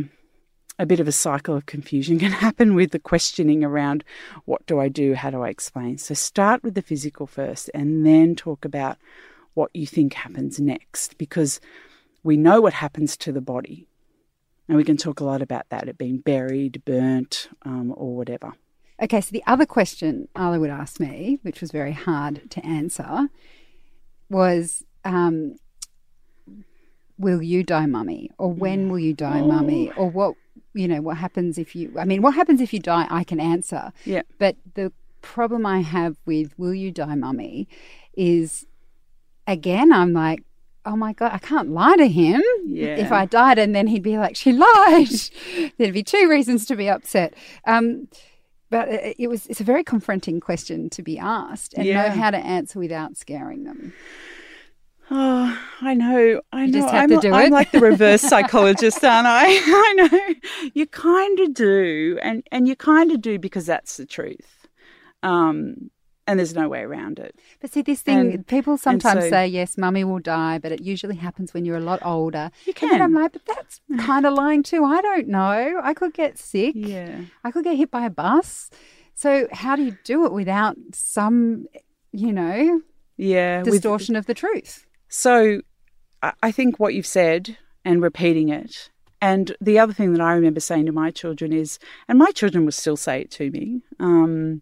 a 0.80 0.86
bit 0.86 1.02
of 1.02 1.08
a 1.08 1.12
cycle 1.12 1.56
of 1.56 1.68
confusion 1.68 2.18
can 2.24 2.32
happen 2.32 2.74
with 2.74 2.92
the 2.92 3.00
questioning 3.00 3.64
around 3.64 4.04
what 4.46 4.66
do 4.66 4.80
I 4.80 4.88
do, 4.88 5.14
how 5.14 5.30
do 5.30 5.44
I 5.44 5.50
explain. 5.50 5.98
So 5.98 6.16
start 6.16 6.64
with 6.64 6.74
the 6.74 6.82
physical 6.82 7.28
first 7.28 7.70
and 7.74 8.04
then 8.06 8.34
talk 8.34 8.66
about 8.66 8.98
what 9.54 9.70
you 9.76 9.86
think 9.86 10.14
happens 10.14 10.60
next 10.60 11.18
because 11.18 11.60
we 12.24 12.38
know 12.38 12.62
what 12.62 12.74
happens 12.74 13.18
to 13.18 13.34
the 13.34 13.42
body. 13.42 13.86
And 14.70 14.78
we 14.78 14.86
can 14.86 14.96
talk 14.96 15.20
a 15.20 15.26
lot 15.26 15.42
about 15.42 15.68
that, 15.70 15.90
it 15.90 15.98
being 15.98 16.20
buried, 16.20 16.84
burnt, 16.86 17.50
um, 17.64 17.94
or 17.98 18.16
whatever. 18.16 18.54
Okay, 19.02 19.20
so 19.20 19.32
the 19.32 19.44
other 19.46 19.66
question 19.66 20.30
Arlo 20.34 20.60
would 20.62 20.70
ask 20.70 21.00
me, 21.00 21.40
which 21.42 21.60
was 21.60 21.72
very 21.72 21.92
hard 21.92 22.50
to 22.52 22.66
answer, 22.66 23.28
was 24.32 24.84
um, 25.06 25.58
Will 27.22 27.44
you 27.44 27.62
die, 27.62 27.86
mummy? 27.86 28.32
Or 28.40 28.52
when 28.52 28.90
will 28.90 28.98
you 28.98 29.14
die, 29.14 29.42
mummy? 29.42 29.92
Or 29.96 30.10
what, 30.10 30.34
you 30.74 30.88
know, 30.88 31.02
what 31.02 31.18
happens 31.18 31.60
if 31.60 31.76
you, 31.76 31.94
I 32.00 32.04
mean, 32.04 32.24
what 32.24 32.34
happens 32.34 32.62
if 32.62 32.74
you 32.74 32.80
die? 32.80 33.06
I 33.12 33.24
can 33.24 33.40
answer. 33.40 33.94
Yeah. 34.06 34.24
But 34.40 34.56
the 34.74 34.92
problem 35.22 35.64
I 35.64 35.82
have 35.82 36.18
with 36.26 36.58
Will 36.58 36.74
you 36.74 36.92
die, 36.92 37.14
mummy 37.14 37.68
is 38.16 38.66
again, 39.46 39.94
I'm 39.94 40.14
like, 40.14 40.44
oh 40.84 40.96
my 40.96 41.14
God, 41.14 41.32
I 41.32 41.38
can't 41.38 41.70
lie 41.70 41.96
to 41.98 42.08
him. 42.08 42.42
Yeah. 42.66 42.96
If 42.96 43.12
I 43.12 43.28
died 43.28 43.60
and 43.60 43.76
then 43.76 43.86
he'd 43.86 44.02
be 44.02 44.18
like, 44.18 44.36
she 44.36 44.52
lied, 44.52 45.10
there'd 45.78 45.94
be 45.94 46.02
two 46.04 46.28
reasons 46.28 46.66
to 46.66 46.76
be 46.76 46.90
upset. 46.90 47.36
Um, 47.66 48.08
but 48.72 48.88
it 48.90 49.30
was, 49.30 49.46
it's 49.48 49.62
a 49.62 49.66
very 49.66 49.84
confronting 49.84 50.40
question 50.40 50.90
to 50.92 51.04
be 51.04 51.20
asked 51.20 51.76
and 51.76 51.88
know 51.88 52.10
how 52.10 52.32
to 52.32 52.38
answer 52.38 52.80
without 52.80 53.18
scaring 53.18 53.66
them. 53.66 53.94
Oh, 55.14 55.60
I 55.82 55.94
know. 55.94 56.42
I 56.54 56.64
You 56.64 56.72
know. 56.72 56.80
just 56.80 56.94
have 56.94 57.04
I'm, 57.04 57.10
to 57.10 57.18
do 57.20 57.34
I'm 57.34 57.52
like 57.52 57.72
the 57.72 57.82
reverse 57.82 58.22
psychologist, 58.34 59.04
aren't 59.04 59.28
I? 59.28 59.46
I 59.50 59.94
know. 59.98 60.70
You 60.74 60.88
kind 60.88 61.40
of 61.42 61.54
do, 61.54 62.18
and 62.22 62.48
and 62.52 62.66
you 62.68 62.78
kind 62.78 63.12
of 63.12 63.22
do 63.22 63.38
because 63.38 63.66
that's 63.66 63.98
the 63.98 64.06
truth. 64.06 64.68
Um, 65.22 65.92
and 66.28 66.40
there's 66.40 66.54
no 66.56 66.70
way 66.70 66.82
around 66.82 67.20
it. 67.20 67.36
But 67.60 67.72
see, 67.74 67.82
this 67.82 68.02
thing, 68.02 68.34
And- 68.34 68.48
people 68.48 68.78
sometimes 68.78 69.24
so- 69.26 69.30
say, 69.30 69.48
yes, 69.48 69.78
mummy 69.78 70.04
will 70.04 70.20
die, 70.20 70.60
but 70.60 70.72
it 70.72 70.82
usually 70.82 71.16
happens 71.16 71.54
when 71.54 71.66
you're 71.66 71.78
a 71.78 71.82
lot 71.82 72.00
older. 72.06 72.52
You 72.66 72.74
And 72.82 72.92
then 72.92 73.02
I'm 73.02 73.14
like, 73.14 73.34
but 73.34 73.46
that's 73.46 73.82
kind 74.00 74.26
of 74.26 74.34
lying 74.34 74.64
too. 74.64 74.84
I 74.86 75.02
don't 75.02 75.28
know. 75.28 75.80
I 75.84 75.94
could 75.94 76.14
get 76.14 76.38
sick. 76.38 76.74
Yeah. 76.76 77.22
I 77.44 77.52
could 77.52 77.64
get 77.64 77.76
hit 77.78 77.92
by 77.92 78.06
a 78.06 78.10
bus. 78.10 78.70
So 79.14 79.48
how 79.52 79.76
do 79.76 79.84
you 79.84 79.98
do 80.04 80.26
it 80.26 80.32
without 80.32 80.78
some, 80.94 81.66
you 82.12 82.32
know, 82.32 82.82
Yeah. 83.18 83.64
with- 83.64 83.74
distortion 83.74 84.16
of 84.16 84.26
the 84.26 84.34
truth? 84.34 84.86
So 85.10 85.62
I 86.24 86.34
I 86.44 86.52
think 86.52 86.80
what 86.80 86.94
you've 86.94 87.08
said 87.08 87.58
and 87.84 88.02
repeating 88.02 88.50
it. 88.50 88.90
And 89.24 89.56
the 89.60 89.78
other 89.80 89.94
thing 89.94 90.14
that 90.14 90.22
I 90.22 90.34
remember 90.34 90.60
saying 90.60 90.86
to 90.88 90.92
my 90.92 91.12
children 91.12 91.52
is, 91.54 91.78
and 92.08 92.18
my 92.18 92.32
children 92.32 92.64
will 92.66 92.72
still 92.72 92.98
say 92.98 93.22
it 93.22 93.32
to 93.32 93.52
me, 93.52 93.82
um, 94.00 94.62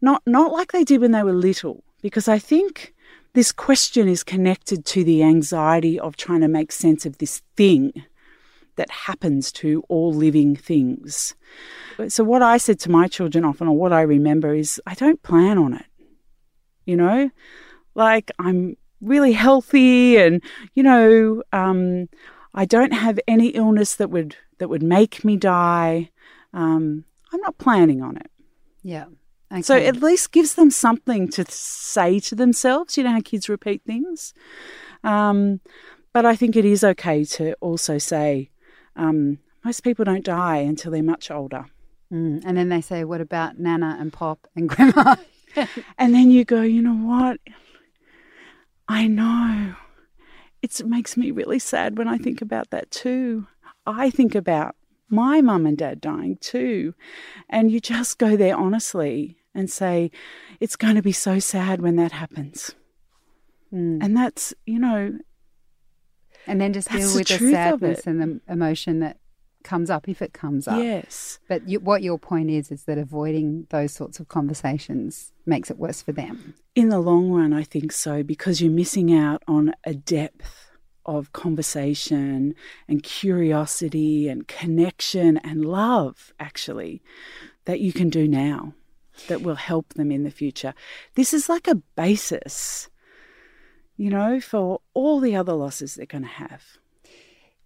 not 0.00 0.22
not 0.26 0.52
like 0.52 0.72
they 0.72 0.84
did 0.84 1.00
when 1.00 1.12
they 1.12 1.22
were 1.22 1.32
little, 1.32 1.84
because 2.02 2.28
I 2.28 2.38
think 2.38 2.94
this 3.34 3.52
question 3.52 4.08
is 4.08 4.24
connected 4.24 4.84
to 4.86 5.04
the 5.04 5.22
anxiety 5.22 5.98
of 5.98 6.16
trying 6.16 6.40
to 6.40 6.48
make 6.48 6.72
sense 6.72 7.06
of 7.06 7.18
this 7.18 7.42
thing 7.56 7.92
that 8.76 8.90
happens 8.90 9.50
to 9.52 9.82
all 9.88 10.12
living 10.12 10.56
things. 10.56 11.34
So 12.08 12.22
what 12.22 12.42
I 12.42 12.58
said 12.58 12.78
to 12.80 12.90
my 12.90 13.08
children 13.08 13.44
often, 13.44 13.68
or 13.68 13.76
what 13.76 13.92
I 13.92 14.02
remember, 14.02 14.54
is 14.54 14.80
I 14.86 14.94
don't 14.94 15.22
plan 15.22 15.58
on 15.58 15.74
it. 15.74 15.86
You 16.84 16.96
know, 16.96 17.30
like 17.94 18.30
I'm 18.38 18.76
really 19.00 19.32
healthy 19.32 20.16
and 20.16 20.42
you 20.74 20.82
know 20.82 21.42
um, 21.52 22.08
i 22.54 22.64
don't 22.64 22.92
have 22.92 23.18
any 23.28 23.48
illness 23.48 23.94
that 23.94 24.10
would 24.10 24.36
that 24.58 24.68
would 24.68 24.82
make 24.82 25.24
me 25.24 25.36
die 25.36 26.10
um, 26.52 27.04
i'm 27.32 27.40
not 27.40 27.56
planning 27.58 28.02
on 28.02 28.16
it 28.16 28.30
Yeah. 28.82 29.06
Okay. 29.50 29.62
so 29.62 29.76
at 29.76 29.96
least 29.96 30.32
gives 30.32 30.54
them 30.54 30.70
something 30.70 31.28
to 31.28 31.44
say 31.48 32.20
to 32.20 32.34
themselves 32.34 32.96
you 32.96 33.04
know 33.04 33.12
how 33.12 33.20
kids 33.20 33.48
repeat 33.48 33.82
things 33.86 34.34
um, 35.04 35.60
but 36.12 36.26
i 36.26 36.36
think 36.36 36.54
it 36.56 36.64
is 36.64 36.84
okay 36.84 37.24
to 37.24 37.54
also 37.60 37.98
say 37.98 38.50
um, 38.96 39.38
most 39.64 39.82
people 39.82 40.04
don't 40.04 40.24
die 40.24 40.58
until 40.58 40.92
they're 40.92 41.02
much 41.02 41.30
older 41.30 41.66
Mm. 42.12 42.42
And 42.44 42.56
then 42.56 42.68
they 42.68 42.80
say, 42.80 43.04
what 43.04 43.20
about 43.20 43.58
Nana 43.58 43.96
and 43.98 44.12
Pop 44.12 44.46
and 44.56 44.68
Grandma? 44.68 45.16
And 45.98 46.14
then 46.14 46.30
you 46.30 46.44
go, 46.44 46.62
you 46.62 46.80
know 46.80 46.94
what? 46.94 47.40
I 48.86 49.08
know. 49.08 49.74
It's, 50.62 50.78
it 50.78 50.86
makes 50.86 51.16
me 51.16 51.32
really 51.32 51.58
sad 51.58 51.98
when 51.98 52.06
I 52.06 52.16
think 52.16 52.40
about 52.40 52.70
that 52.70 52.92
too. 52.92 53.48
I 53.84 54.10
think 54.10 54.36
about 54.36 54.76
my 55.08 55.40
mum 55.40 55.66
and 55.66 55.76
dad 55.76 56.00
dying 56.00 56.36
too. 56.40 56.94
And 57.48 57.70
you 57.70 57.80
just 57.80 58.18
go 58.18 58.36
there 58.36 58.56
honestly 58.56 59.38
and 59.54 59.70
say, 59.70 60.10
it's 60.60 60.76
going 60.76 60.96
to 60.96 61.02
be 61.02 61.12
so 61.12 61.38
sad 61.38 61.80
when 61.80 61.96
that 61.96 62.12
happens. 62.12 62.74
Mm. 63.72 64.02
And 64.02 64.16
that's, 64.16 64.54
you 64.66 64.78
know, 64.78 65.18
And 66.46 66.60
then 66.60 66.72
just 66.72 66.90
deal 66.90 67.14
with 67.14 67.28
the 67.28 67.34
of 67.34 67.40
sadness 67.40 68.06
and 68.06 68.20
the 68.20 68.40
emotion 68.52 69.00
that 69.00 69.18
comes 69.64 69.90
up 69.90 70.08
if 70.08 70.22
it 70.22 70.32
comes 70.32 70.68
up. 70.68 70.78
yes. 70.82 71.40
But 71.48 71.68
you, 71.68 71.80
what 71.80 72.02
your 72.02 72.18
point 72.18 72.48
is 72.48 72.70
is 72.70 72.84
that 72.84 72.96
avoiding 72.96 73.66
those 73.70 73.92
sorts 73.92 74.20
of 74.20 74.28
conversations 74.28 75.32
makes 75.46 75.70
it 75.70 75.78
worse 75.78 76.00
for 76.00 76.12
them. 76.12 76.54
In 76.74 76.88
the 76.90 77.00
long 77.00 77.30
run, 77.30 77.52
I 77.52 77.64
think 77.64 77.92
so, 77.92 78.22
because 78.22 78.62
you're 78.62 78.70
missing 78.72 79.12
out 79.12 79.42
on 79.48 79.74
a 79.84 79.94
depth 79.94 80.67
of 81.08 81.32
conversation 81.32 82.54
and 82.86 83.02
curiosity 83.02 84.28
and 84.28 84.46
connection 84.46 85.38
and 85.38 85.64
love, 85.64 86.32
actually, 86.38 87.02
that 87.64 87.80
you 87.80 87.92
can 87.92 88.10
do 88.10 88.28
now 88.28 88.74
that 89.26 89.42
will 89.42 89.56
help 89.56 89.94
them 89.94 90.12
in 90.12 90.22
the 90.22 90.30
future. 90.30 90.74
This 91.14 91.34
is 91.34 91.48
like 91.48 91.66
a 91.66 91.82
basis, 91.96 92.88
you 93.96 94.10
know, 94.10 94.38
for 94.38 94.80
all 94.94 95.18
the 95.18 95.34
other 95.34 95.54
losses 95.54 95.94
they're 95.94 96.06
going 96.06 96.22
to 96.22 96.28
have. 96.28 96.62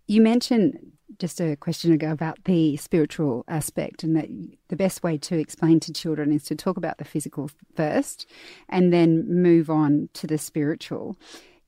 You 0.07 0.23
mentioned 0.23 0.93
just 1.19 1.41
a 1.41 1.57
question 1.57 1.93
ago 1.93 2.11
about 2.11 2.45
the 2.45 2.77
spiritual 2.79 3.45
aspect, 3.49 4.03
and 4.03 4.17
that 4.17 4.29
the 4.69 4.77
best 4.77 5.03
way 5.03 5.19
to 5.19 5.39
explain 5.39 5.79
to 5.81 5.93
children 5.93 6.33
is 6.33 6.45
to 6.45 6.57
talk 6.57 6.77
about 6.77 6.99
the 6.99 7.05
physical 7.05 7.51
first 7.77 8.27
and 8.69 8.93
then 8.93 9.29
move 9.29 9.69
on 9.69 10.09
to 10.15 10.27
the 10.27 10.39
spiritual. 10.39 11.17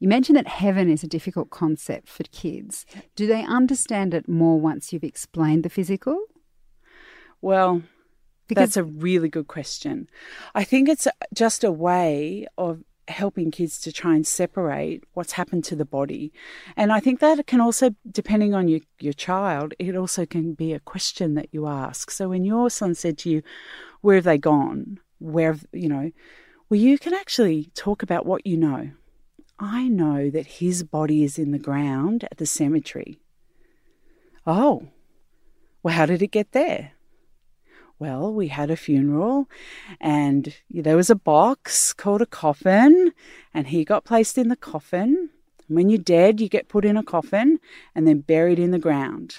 You 0.00 0.08
mentioned 0.08 0.36
that 0.36 0.48
heaven 0.48 0.90
is 0.90 1.02
a 1.02 1.08
difficult 1.08 1.50
concept 1.50 2.08
for 2.08 2.24
kids. 2.24 2.84
Do 3.16 3.26
they 3.26 3.44
understand 3.44 4.12
it 4.12 4.28
more 4.28 4.60
once 4.60 4.92
you've 4.92 5.04
explained 5.04 5.62
the 5.62 5.70
physical? 5.70 6.18
Well, 7.40 7.82
Because 8.48 8.74
That's 8.74 8.76
a 8.76 8.84
really 8.84 9.28
good 9.28 9.48
question. 9.48 10.08
I 10.54 10.64
think 10.64 10.88
it's 10.88 11.08
just 11.32 11.64
a 11.64 11.72
way 11.72 12.46
of 12.58 12.82
helping 13.08 13.50
kids 13.50 13.80
to 13.80 13.92
try 13.92 14.14
and 14.14 14.26
separate 14.26 15.04
what's 15.12 15.32
happened 15.32 15.64
to 15.64 15.76
the 15.76 15.84
body. 15.84 16.32
And 16.76 16.92
I 16.92 17.00
think 17.00 17.20
that 17.20 17.46
can 17.46 17.60
also, 17.60 17.94
depending 18.10 18.54
on 18.54 18.68
your, 18.68 18.80
your 18.98 19.12
child, 19.12 19.74
it 19.78 19.96
also 19.96 20.26
can 20.26 20.54
be 20.54 20.72
a 20.72 20.80
question 20.80 21.34
that 21.34 21.48
you 21.52 21.66
ask. 21.66 22.10
So 22.10 22.28
when 22.28 22.44
your 22.44 22.70
son 22.70 22.94
said 22.94 23.18
to 23.18 23.30
you, 23.30 23.42
Where 24.00 24.16
have 24.16 24.24
they 24.24 24.38
gone? 24.38 25.00
Where, 25.18 25.52
have, 25.52 25.66
you 25.72 25.88
know, 25.88 26.10
well, 26.68 26.80
you 26.80 26.98
can 26.98 27.14
actually 27.14 27.70
talk 27.74 28.02
about 28.02 28.26
what 28.26 28.46
you 28.46 28.56
know. 28.56 28.90
I 29.58 29.88
know 29.88 30.30
that 30.30 30.46
his 30.46 30.82
body 30.82 31.22
is 31.22 31.38
in 31.38 31.52
the 31.52 31.58
ground 31.58 32.24
at 32.24 32.38
the 32.38 32.46
cemetery. 32.46 33.18
Oh, 34.46 34.88
well, 35.82 35.94
how 35.94 36.06
did 36.06 36.22
it 36.22 36.32
get 36.32 36.52
there? 36.52 36.92
Well, 37.98 38.32
we 38.32 38.48
had 38.48 38.70
a 38.70 38.76
funeral 38.76 39.48
and 40.00 40.54
there 40.68 40.96
was 40.96 41.08
a 41.08 41.14
box 41.14 41.92
called 41.92 42.20
a 42.20 42.26
coffin, 42.26 43.12
and 43.52 43.68
he 43.68 43.84
got 43.84 44.04
placed 44.04 44.36
in 44.36 44.48
the 44.48 44.56
coffin. 44.56 45.30
When 45.68 45.88
you're 45.88 45.98
dead, 45.98 46.40
you 46.40 46.48
get 46.48 46.68
put 46.68 46.84
in 46.84 46.96
a 46.96 47.02
coffin 47.02 47.60
and 47.94 48.06
then 48.06 48.20
buried 48.20 48.58
in 48.58 48.72
the 48.72 48.78
ground. 48.78 49.36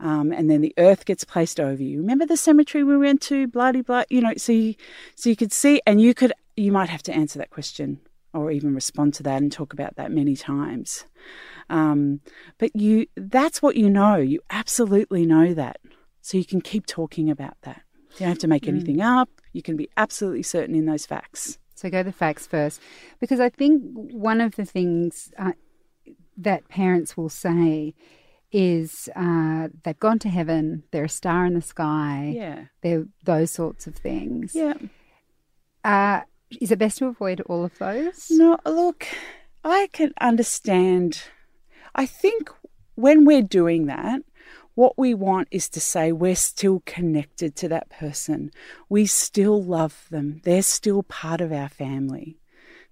Um, 0.00 0.32
and 0.32 0.50
then 0.50 0.62
the 0.62 0.74
earth 0.78 1.04
gets 1.04 1.24
placed 1.24 1.60
over 1.60 1.82
you. 1.82 2.00
Remember 2.00 2.24
the 2.24 2.36
cemetery 2.36 2.82
we 2.82 2.96
went 2.96 3.20
to, 3.22 3.46
bloody 3.46 3.82
blah, 3.82 4.04
you 4.08 4.20
know, 4.20 4.32
so 4.36 4.52
you, 4.52 4.74
so 5.14 5.28
you 5.28 5.36
could 5.36 5.52
see, 5.52 5.82
and 5.86 6.00
you 6.00 6.14
could, 6.14 6.32
you 6.56 6.72
might 6.72 6.88
have 6.88 7.02
to 7.04 7.12
answer 7.12 7.38
that 7.38 7.50
question 7.50 8.00
or 8.34 8.50
even 8.50 8.74
respond 8.74 9.14
to 9.14 9.22
that 9.24 9.40
and 9.42 9.50
talk 9.50 9.72
about 9.72 9.96
that 9.96 10.10
many 10.12 10.36
times. 10.36 11.06
Um, 11.70 12.20
but 12.58 12.74
you, 12.76 13.06
that's 13.16 13.60
what 13.62 13.76
you 13.76 13.88
know. 13.90 14.16
You 14.16 14.40
absolutely 14.50 15.26
know 15.26 15.54
that. 15.54 15.78
So 16.20 16.36
you 16.36 16.44
can 16.44 16.60
keep 16.60 16.86
talking 16.86 17.30
about 17.30 17.56
that. 17.62 17.82
You 18.12 18.20
don't 18.20 18.28
have 18.28 18.38
to 18.38 18.48
make 18.48 18.66
anything 18.68 19.00
up. 19.00 19.30
You 19.52 19.62
can 19.62 19.76
be 19.76 19.88
absolutely 19.96 20.42
certain 20.42 20.74
in 20.74 20.86
those 20.86 21.06
facts. 21.06 21.58
So 21.74 21.88
go 21.88 22.02
the 22.02 22.12
facts 22.12 22.46
first, 22.46 22.80
because 23.20 23.38
I 23.40 23.48
think 23.48 23.82
one 23.94 24.40
of 24.40 24.56
the 24.56 24.64
things 24.64 25.30
uh, 25.38 25.52
that 26.36 26.68
parents 26.68 27.16
will 27.16 27.28
say 27.28 27.94
is 28.50 29.08
uh, 29.14 29.68
they've 29.84 29.98
gone 29.98 30.18
to 30.20 30.28
heaven, 30.28 30.82
they're 30.90 31.04
a 31.04 31.08
star 31.08 31.44
in 31.46 31.54
the 31.54 31.60
sky, 31.62 32.32
Yeah. 32.34 32.64
they're 32.80 33.04
those 33.24 33.50
sorts 33.50 33.86
of 33.86 33.94
things. 33.94 34.54
Yeah. 34.54 34.74
Uh, 35.84 36.22
is 36.60 36.70
it 36.70 36.78
best 36.78 36.98
to 36.98 37.06
avoid 37.06 37.40
all 37.42 37.64
of 37.64 37.76
those? 37.78 38.30
No, 38.30 38.58
look, 38.64 39.06
I 39.64 39.88
can 39.92 40.12
understand. 40.20 41.22
I 41.94 42.06
think 42.06 42.50
when 42.94 43.24
we're 43.24 43.42
doing 43.42 43.86
that, 43.86 44.22
what 44.74 44.96
we 44.96 45.12
want 45.12 45.48
is 45.50 45.68
to 45.70 45.80
say 45.80 46.12
we're 46.12 46.36
still 46.36 46.82
connected 46.86 47.56
to 47.56 47.68
that 47.68 47.90
person. 47.90 48.52
We 48.88 49.06
still 49.06 49.62
love 49.62 50.06
them. 50.10 50.40
They're 50.44 50.62
still 50.62 51.02
part 51.02 51.40
of 51.40 51.52
our 51.52 51.68
family. 51.68 52.38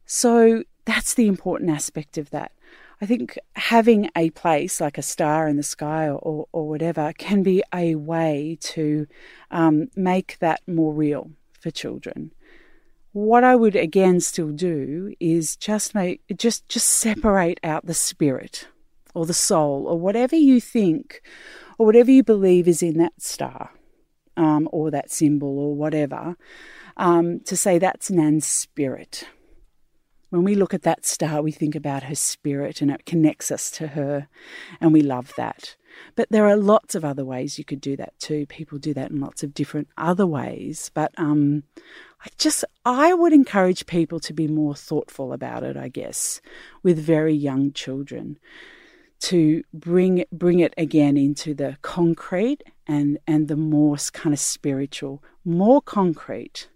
So 0.05 0.65
that's 0.85 1.15
the 1.15 1.29
important 1.29 1.71
aspect 1.71 2.19
of 2.19 2.31
that. 2.31 2.53
I 3.01 3.07
think 3.07 3.39
having 3.55 4.11
a 4.17 4.31
place 4.31 4.81
like 4.81 4.99
a 4.99 5.03
star 5.03 5.49
in 5.49 5.57
the 5.57 5.63
sky 5.63 6.09
or, 6.09 6.49
or 6.51 6.69
whatever 6.69 7.13
can 7.17 7.43
be 7.43 7.63
a 7.75 7.95
way 7.95 8.59
to 8.63 9.07
um, 9.51 9.89
make 9.95 10.39
that 10.41 10.63
more 10.67 10.93
real 10.95 11.31
for 11.61 11.71
children. 11.71 12.33
What 13.17 13.45
I 13.45 13.57
would 13.57 13.77
again 13.77 14.21
still 14.21 14.51
do 14.51 15.15
is 15.21 15.57
just 15.57 15.95
make 15.95 16.21
just 16.37 16.69
just 16.69 16.87
separate 16.87 17.59
out 17.65 17.87
the 17.87 17.95
spirit 17.95 18.69
or 19.15 19.25
the 19.25 19.33
soul 19.33 19.87
or 19.87 19.99
whatever 19.99 20.37
you 20.37 20.61
think 20.61 21.23
or 21.79 21.87
whatever 21.87 22.11
you 22.11 22.23
believe 22.23 22.69
is 22.69 22.83
in 22.83 22.99
that 22.99 23.15
star 23.17 23.71
um, 24.37 24.69
or 24.71 24.91
that 24.91 25.11
symbol 25.11 25.59
or 25.59 25.75
whatever 25.75 26.37
um, 26.99 27.41
to 27.47 27.57
say 27.57 27.79
that's 27.79 28.11
Nan's 28.11 28.45
spirit 28.45 29.27
when 30.31 30.45
we 30.45 30.55
look 30.55 30.75
at 30.75 30.83
that 30.83 31.07
star, 31.07 31.41
we 31.41 31.53
think 31.53 31.75
about 31.75 32.05
her 32.05 32.15
spirit 32.15 32.83
and 32.83 32.91
it 32.91 33.07
connects 33.07 33.51
us 33.51 33.71
to 33.73 33.89
her, 33.89 34.29
and 34.81 34.93
we 34.93 35.01
love 35.01 35.33
that. 35.37 35.77
But 36.15 36.29
there 36.31 36.47
are 36.47 36.57
lots 36.57 36.95
of 36.95 37.05
other 37.05 37.25
ways 37.25 37.59
you 37.59 37.65
could 37.65 37.81
do 37.81 37.97
that 37.97 38.19
too. 38.19 38.45
People 38.47 38.79
do 38.79 38.93
that 38.95 39.11
in 39.11 39.21
lots 39.21 39.43
of 39.43 39.55
different 39.55 39.89
other 39.97 40.27
ways. 40.27 40.91
But 40.93 41.13
um, 41.17 41.63
I 42.27 42.29
just, 42.39 42.65
I 42.85 43.15
would 43.15 43.33
encourage 43.33 43.87
people 43.87 44.19
to 44.21 44.33
be 44.33 44.49
more 44.49 44.75
thoughtful 44.75 45.33
about 45.33 45.63
it, 45.63 45.77
I 45.77 45.87
guess, 45.87 46.41
with 46.83 46.99
very 46.99 47.35
young 47.35 47.73
children 47.73 48.39
to 49.19 49.63
bring 49.73 50.25
bring 50.33 50.59
it 50.59 50.75
again 50.77 51.17
into 51.17 51.55
the 51.55 51.79
concrete 51.83 52.63
and 52.87 53.19
and 53.27 53.47
the 53.47 53.57
more 53.57 53.97
kind 54.13 54.35
of 54.35 54.41
spiritual, 54.41 55.23
more 55.45 55.81
concrete, 55.81 56.69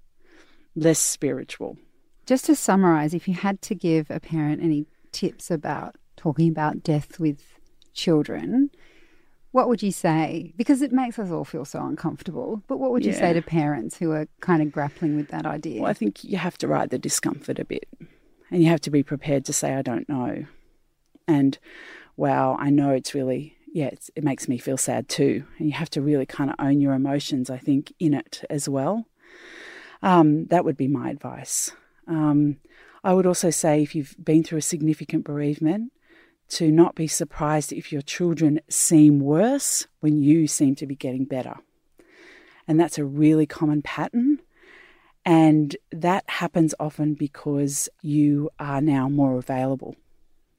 less 0.77 1.01
spiritual. 1.01 1.77
Just 2.27 2.47
to 2.47 2.55
summarize, 2.55 3.13
if 3.13 3.27
you 3.27 3.35
had 3.35 3.61
to 3.63 3.75
give 3.75 4.09
a 4.09 4.21
parent 4.21 4.63
any 4.63 4.87
tips 5.11 5.51
about 5.51 5.97
talking 6.17 6.49
about 6.49 6.85
death 6.85 7.19
with 7.19 7.43
children, 7.93 8.71
what 9.53 9.69
would 9.69 9.83
you 9.83 9.93
say? 9.93 10.53
Because 10.57 10.83
it 10.83 10.93
makes 10.93 11.19
us 11.19 11.31
all 11.31 11.45
feel 11.45 11.65
so 11.65 11.85
uncomfortable. 11.85 12.63
But 12.69 12.79
what 12.79 12.91
would 12.93 13.05
you 13.05 13.13
Yeah. 13.13 13.19
say 13.21 13.33
to 13.33 13.43
parents 13.43 13.99
who 13.99 14.13
are 14.13 14.29
kind 14.41 14.63
of 14.63 14.71
grappling 14.73 15.15
with 15.17 15.29
that 15.29 15.47
idea? 15.47 15.81
Well, 15.83 15.91
I 15.91 15.95
think 15.95 16.23
you 16.25 16.39
have 16.39 16.57
to 16.59 16.69
ride 16.69 16.91
the 16.91 16.99
discomfort 16.99 17.59
a 17.59 17.65
bit, 17.65 17.87
and 18.51 18.63
you 18.63 18.69
have 18.69 18.81
to 18.83 18.91
be 18.91 19.03
prepared 19.03 19.45
to 19.47 19.53
say, 19.53 19.75
"I 19.75 19.83
don't 19.83 20.09
know," 20.09 20.45
and 21.27 21.59
"Wow, 22.17 22.57
I 22.59 22.71
know 22.71 22.91
it's 22.91 23.15
really." 23.15 23.57
Yeah, 23.73 23.87
it's, 23.87 24.11
it 24.17 24.25
makes 24.25 24.49
me 24.49 24.59
feel 24.59 24.77
sad 24.77 25.09
too. 25.09 25.45
And 25.59 25.69
you 25.69 25.75
have 25.75 25.91
to 25.91 26.03
really 26.03 26.27
kind 26.27 26.51
of 26.51 26.57
own 26.59 26.81
your 26.81 26.93
emotions, 26.93 27.49
I 27.51 27.59
think, 27.59 27.93
in 28.01 28.15
it 28.15 28.43
as 28.51 28.69
well. 28.69 29.07
Um, 30.03 30.47
that 30.47 30.65
would 30.65 30.77
be 30.77 30.89
my 30.89 31.09
advice. 31.11 31.71
Um, 32.09 32.57
I 33.05 33.15
would 33.15 33.27
also 33.27 33.51
say 33.51 33.81
if 33.81 33.95
you've 33.95 34.17
been 34.23 34.43
through 34.43 34.59
a 34.59 34.63
significant 34.63 35.23
bereavement, 35.25 35.93
to 36.51 36.71
not 36.71 36.95
be 36.95 37.07
surprised 37.07 37.73
if 37.73 37.93
your 37.93 38.03
children 38.03 38.61
seem 38.69 39.21
worse 39.21 39.87
when 40.01 40.21
you 40.21 40.47
seem 40.47 40.75
to 40.77 40.87
be 40.87 40.97
getting 40.97 41.25
better. 41.25 41.57
And 42.67 42.79
that's 42.79 42.99
a 42.99 43.05
really 43.05 43.47
common 43.47 43.83
pattern. 43.83 44.41
And 45.25 45.77
that 45.93 46.25
happens 46.29 46.75
often 46.81 47.15
because 47.15 47.89
you 48.03 48.51
are 48.59 48.81
now 48.81 49.09
more 49.09 49.39
available. 49.39 49.97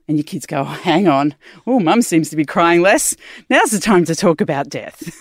And 0.08 0.18
your 0.18 0.24
kids 0.24 0.46
go, 0.46 0.62
oh, 0.62 0.64
hang 0.84 1.08
on. 1.08 1.36
Oh, 1.68 1.80
mum 1.80 2.02
seems 2.02 2.30
to 2.30 2.36
be 2.36 2.46
crying 2.46 2.82
less. 2.82 3.16
Now's 3.50 3.72
the 3.72 3.80
time 3.80 4.06
to 4.06 4.16
talk 4.16 4.42
about 4.42 4.70
death. 4.70 5.16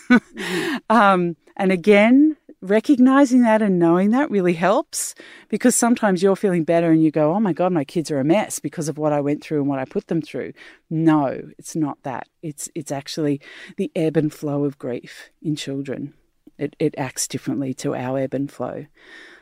um, 0.90 1.36
and 1.56 1.72
again, 1.72 2.36
recognizing 2.62 3.42
that 3.42 3.62
and 3.62 3.78
knowing 3.78 4.10
that 4.10 4.30
really 4.30 4.52
helps 4.52 5.14
because 5.48 5.74
sometimes 5.74 6.22
you're 6.22 6.36
feeling 6.36 6.64
better 6.64 6.90
and 6.90 7.02
you 7.02 7.10
go, 7.10 7.32
oh 7.32 7.40
my 7.40 7.52
God, 7.52 7.72
my 7.72 7.84
kids 7.84 8.10
are 8.10 8.20
a 8.20 8.24
mess 8.24 8.58
because 8.58 8.88
of 8.88 8.98
what 8.98 9.12
I 9.12 9.20
went 9.20 9.42
through 9.42 9.60
and 9.60 9.68
what 9.68 9.78
I 9.78 9.84
put 9.84 10.08
them 10.08 10.20
through. 10.20 10.52
No, 10.90 11.50
it's 11.58 11.74
not 11.74 12.02
that. 12.02 12.28
It's, 12.42 12.68
it's 12.74 12.92
actually 12.92 13.40
the 13.76 13.90
ebb 13.96 14.16
and 14.16 14.32
flow 14.32 14.64
of 14.64 14.78
grief 14.78 15.30
in 15.42 15.56
children. 15.56 16.14
It, 16.58 16.76
it 16.78 16.94
acts 16.98 17.26
differently 17.26 17.72
to 17.74 17.94
our 17.94 18.18
ebb 18.18 18.34
and 18.34 18.50
flow. 18.50 18.86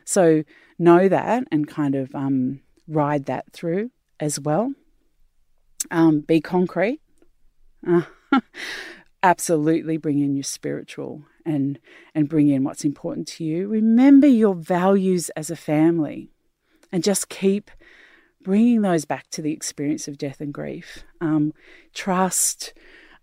So 0.05 0.45
know 0.79 1.09
that 1.09 1.45
and 1.51 1.67
kind 1.67 1.97
of 1.97 2.15
um, 2.15 2.61
ride 2.87 3.27
that 3.27 3.53
through 3.53 3.91
as 4.21 4.39
well. 4.39 4.73
Um, 5.91 6.21
be 6.21 6.41
concrete. 6.41 7.01
Uh, 8.31 8.41
absolutely 9.23 9.97
bring 9.97 10.21
in 10.21 10.35
your 10.35 10.45
spiritual 10.45 11.25
and 11.45 11.79
and 12.15 12.29
bring 12.29 12.49
in 12.49 12.65
what's 12.65 12.85
important 12.85 13.27
to 13.29 13.45
you. 13.45 13.69
Remember 13.69 14.27
your 14.27 14.55
values 14.55 15.31
as 15.31 15.51
a 15.51 15.57
family, 15.57 16.31
and 16.93 17.03
just 17.03 17.29
keep 17.29 17.71
bringing 18.43 18.83
those 18.83 19.05
back 19.05 19.29
to 19.31 19.43
the 19.43 19.53
experience 19.53 20.09
of 20.09 20.19
death 20.19 20.41
and 20.41 20.55
grief. 20.55 21.05
Um, 21.21 21.53
trust. 21.95 22.73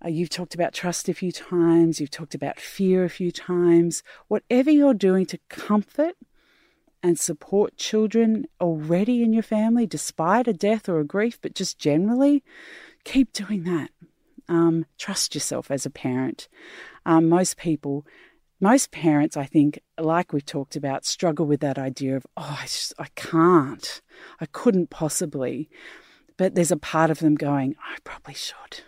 Uh, 0.03 0.10
you've 0.10 0.29
talked 0.29 0.53
about 0.53 0.73
trust 0.73 1.08
a 1.08 1.13
few 1.13 1.31
times. 1.31 1.99
You've 1.99 2.12
talked 2.12 2.36
about 2.36 2.60
fear 2.60 3.05
a 3.05 3.10
few 3.10 3.31
times. 3.31 4.03
Whatever 4.27 4.69
you're 4.69 4.93
doing 4.93 5.25
to 5.27 5.39
comfort 5.49 6.15
and 7.01 7.17
support 7.17 7.77
children 7.77 8.45
already 8.60 9.23
in 9.23 9.31
your 9.31 9.43
family, 9.43 9.86
despite 9.88 10.47
a 10.47 10.53
death 10.53 10.89
or 10.89 10.99
a 10.99 11.05
grief, 11.05 11.39
but 11.41 11.55
just 11.55 11.79
generally, 11.79 12.43
keep 13.03 13.31
doing 13.31 13.63
that. 13.63 13.89
Um, 14.47 14.86
trust 14.97 15.34
yourself 15.34 15.71
as 15.71 15.86
a 15.86 15.89
parent. 15.89 16.47
Um, 17.05 17.27
most 17.29 17.58
people, 17.58 18.05
most 18.60 18.91
parents, 18.91 19.36
I 19.38 19.45
think, 19.45 19.79
like 19.99 20.34
we've 20.34 20.45
talked 20.45 20.75
about, 20.75 21.05
struggle 21.05 21.45
with 21.45 21.60
that 21.62 21.77
idea 21.77 22.15
of, 22.15 22.25
oh, 22.38 22.58
I, 22.62 22.63
just, 22.63 22.93
I 22.97 23.08
can't, 23.15 24.01
I 24.39 24.45
couldn't 24.45 24.89
possibly. 24.89 25.69
But 26.38 26.55
there's 26.55 26.71
a 26.71 26.77
part 26.77 27.10
of 27.10 27.19
them 27.19 27.36
going, 27.36 27.75
I 27.79 27.97
probably 28.03 28.34
should. 28.34 28.81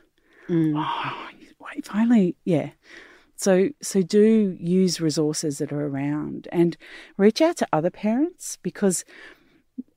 Oh, 0.77 1.27
wait, 1.59 1.85
finally, 1.85 2.35
yeah. 2.43 2.71
So, 3.35 3.69
so 3.81 4.01
do 4.01 4.57
use 4.59 4.99
resources 4.99 5.59
that 5.59 5.71
are 5.71 5.85
around 5.85 6.47
and 6.51 6.75
reach 7.17 7.41
out 7.41 7.57
to 7.57 7.67
other 7.71 7.91
parents 7.91 8.57
because 8.63 9.05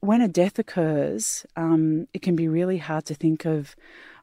when 0.00 0.20
a 0.20 0.28
death 0.28 0.58
occurs, 0.58 1.46
um, 1.56 2.06
it 2.12 2.20
can 2.20 2.36
be 2.36 2.48
really 2.48 2.78
hard 2.78 3.06
to 3.06 3.14
think 3.14 3.46
of, 3.46 3.74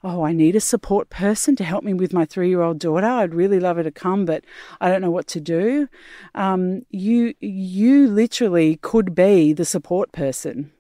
oh, 0.08 0.24
I 0.24 0.32
need 0.32 0.56
a 0.56 0.62
support 0.62 1.10
person 1.10 1.58
to 1.58 1.66
help 1.66 1.84
me 1.84 1.94
with 1.94 2.14
my 2.14 2.24
three 2.24 2.48
year 2.48 2.62
old 2.62 2.80
daughter. 2.80 3.06
I'd 3.06 3.36
really 3.36 3.60
love 3.60 3.76
her 3.76 3.84
to 3.84 3.92
come, 3.92 4.24
but 4.24 4.46
I 4.80 4.90
don't 4.90 5.02
know 5.02 5.12
what 5.12 5.28
to 5.28 5.42
do. 5.42 5.90
Um, 6.34 6.86
you, 6.90 7.34
you 7.42 8.08
literally 8.08 8.78
could 8.78 9.14
be 9.14 9.52
the 9.52 9.66
support 9.66 10.14
person 10.14 10.72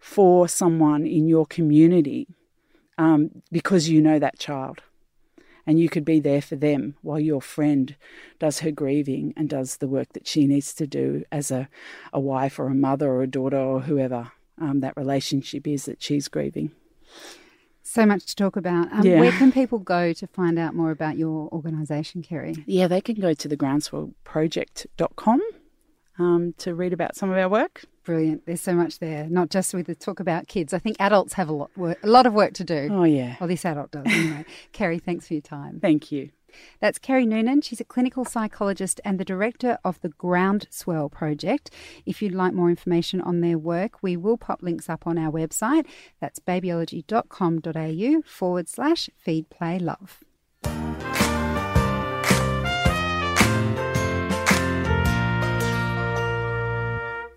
for 0.00 0.48
someone 0.48 1.06
in 1.06 1.28
your 1.28 1.44
community 1.44 2.26
um, 2.96 3.42
because 3.52 3.90
you 3.90 4.00
know 4.00 4.18
that 4.18 4.38
child. 4.38 4.80
And 5.66 5.78
you 5.78 5.90
could 5.90 6.04
be 6.04 6.20
there 6.20 6.42
for 6.42 6.56
them 6.56 6.96
while 7.02 7.20
your 7.20 7.40
friend 7.42 7.96
does 8.38 8.60
her 8.60 8.70
grieving 8.70 9.34
and 9.36 9.48
does 9.48 9.78
the 9.78 9.88
work 9.88 10.12
that 10.14 10.26
she 10.26 10.46
needs 10.46 10.74
to 10.74 10.86
do 10.86 11.24
as 11.30 11.50
a, 11.50 11.68
a 12.12 12.20
wife 12.20 12.58
or 12.58 12.68
a 12.68 12.74
mother 12.74 13.10
or 13.10 13.22
a 13.22 13.26
daughter 13.26 13.58
or 13.58 13.80
whoever 13.80 14.32
um, 14.58 14.80
that 14.80 14.96
relationship 14.96 15.66
is 15.66 15.84
that 15.84 16.02
she's 16.02 16.28
grieving. 16.28 16.70
So 17.94 18.04
much 18.04 18.26
to 18.26 18.34
talk 18.34 18.56
about. 18.56 18.92
Um, 18.92 19.06
Yeah. 19.06 19.20
Where 19.20 19.30
can 19.30 19.52
people 19.52 19.78
go 19.78 20.12
to 20.12 20.26
find 20.26 20.58
out 20.58 20.74
more 20.74 20.90
about 20.90 21.16
your 21.16 21.48
organisation, 21.52 22.22
Kerrie? 22.22 22.64
Yeah, 22.66 22.88
they 22.88 23.00
can 23.00 23.14
go 23.14 23.34
to 23.34 23.46
the 23.46 23.56
groundswellproject.com 23.56 25.40
um, 26.18 26.54
to 26.58 26.74
read 26.74 26.92
about 26.92 27.14
some 27.14 27.30
of 27.30 27.36
our 27.38 27.48
work. 27.48 27.84
Brilliant. 28.02 28.46
There's 28.46 28.60
so 28.60 28.74
much 28.74 28.98
there, 28.98 29.28
not 29.30 29.48
just 29.48 29.72
with 29.74 29.86
the 29.86 29.94
talk 29.94 30.18
about 30.18 30.48
kids. 30.48 30.74
I 30.74 30.80
think 30.80 30.96
adults 30.98 31.34
have 31.34 31.48
a 31.48 31.52
lot, 31.52 31.70
work, 31.76 31.98
a 32.02 32.08
lot 32.08 32.26
of 32.26 32.34
work 32.34 32.54
to 32.54 32.64
do. 32.64 32.88
Oh, 32.90 33.04
yeah. 33.04 33.36
Well, 33.38 33.46
this 33.48 33.64
adult 33.64 33.92
does 33.92 34.06
anyway. 34.06 34.44
Kerrie, 34.72 34.98
thanks 34.98 35.28
for 35.28 35.34
your 35.34 35.42
time. 35.42 35.78
Thank 35.80 36.10
you. 36.10 36.30
That's 36.80 36.98
Kerrie 36.98 37.26
Noonan. 37.26 37.62
She's 37.62 37.80
a 37.80 37.84
clinical 37.84 38.24
psychologist 38.24 39.00
and 39.04 39.18
the 39.18 39.24
director 39.24 39.78
of 39.84 40.00
the 40.00 40.10
Groundswell 40.10 41.10
Project. 41.10 41.70
If 42.06 42.22
you'd 42.22 42.34
like 42.34 42.52
more 42.52 42.70
information 42.70 43.20
on 43.20 43.40
their 43.40 43.58
work, 43.58 44.02
we 44.02 44.16
will 44.16 44.36
pop 44.36 44.62
links 44.62 44.88
up 44.88 45.06
on 45.06 45.18
our 45.18 45.30
website. 45.30 45.86
That's 46.20 46.38
babyology.com.au 46.38 48.22
forward 48.22 48.68
slash 48.68 49.10
feed 49.16 49.50
play 49.50 49.78
love. 49.78 50.22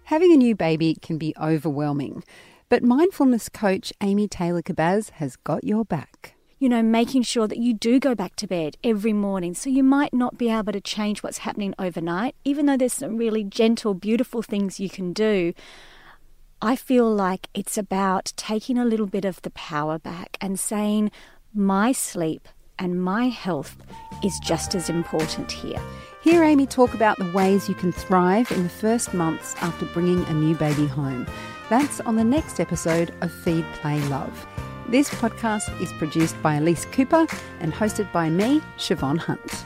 Having 0.06 0.32
a 0.32 0.38
new 0.38 0.56
baby 0.56 0.96
can 1.02 1.18
be 1.18 1.34
overwhelming, 1.38 2.24
but 2.70 2.82
mindfulness 2.82 3.50
coach 3.50 3.92
Amy 4.02 4.30
Taylor 4.30 4.62
Kabbaz 4.62 5.10
has 5.12 5.36
got 5.36 5.66
your 5.66 5.84
back 5.84 6.37
you 6.60 6.68
know, 6.68 6.82
making 6.82 7.22
sure 7.22 7.48
that 7.48 7.60
you 7.60 7.74
do 7.74 8.00
go 8.00 8.16
back 8.16 8.36
to 8.38 8.48
bed 8.48 8.78
every 8.84 9.14
morning. 9.14 9.54
So 9.54 9.70
you 9.70 9.84
might 9.84 10.14
not 10.14 10.38
be 10.38 10.50
able 10.50 10.74
to 10.74 10.82
change 10.82 11.22
what's 11.22 11.40
happening 11.40 11.76
overnight, 11.78 12.36
even 12.44 12.66
though 12.66 12.78
there's 12.78 12.94
some 12.94 13.18
really 13.18 13.44
gentle, 13.44 13.94
beautiful 13.94 14.42
things 14.42 14.80
you 14.80 14.90
can 14.90 15.14
do. 15.14 15.54
I 16.62 16.76
feel 16.76 17.08
like 17.14 17.48
it's 17.54 17.78
about 17.78 18.34
taking 18.36 18.78
a 18.80 18.86
little 18.86 19.06
bit 19.06 19.26
of 19.26 19.42
the 19.44 19.52
power 19.52 20.00
back 20.00 20.38
and 20.42 20.60
saying, 20.60 21.12
my 21.54 21.92
sleep 21.92 22.48
and 22.80 23.02
my 23.02 23.28
health 23.28 23.78
is 24.24 24.40
just 24.40 24.74
as 24.74 24.90
important 24.90 25.52
here. 25.52 25.80
Hear 26.24 26.44
Amy 26.44 26.66
talk 26.66 26.94
about 26.96 27.18
the 27.20 27.32
ways 27.32 27.70
you 27.70 27.76
can 27.76 27.92
thrive 27.92 28.52
in 28.52 28.64
the 28.64 28.70
first 28.70 29.14
months 29.14 29.56
after 29.62 29.86
bringing 29.86 30.26
a 30.26 30.34
new 30.34 30.56
baby 30.56 30.88
home. 30.88 31.28
That's 31.70 32.00
on 32.02 32.16
the 32.16 32.24
next 32.24 32.60
episode 32.60 33.14
of 33.22 33.32
Feed, 33.32 33.66
Play, 33.74 34.00
Love. 34.08 34.67
This 34.90 35.10
podcast 35.10 35.82
is 35.82 35.92
produced 35.92 36.42
by 36.42 36.56
Elise 36.56 36.86
Cooper 36.86 37.28
and 37.60 37.74
hosted 37.74 38.10
by 38.14 38.30
me, 38.30 38.62
Siobhan 38.78 39.18
Hunt. 39.18 39.66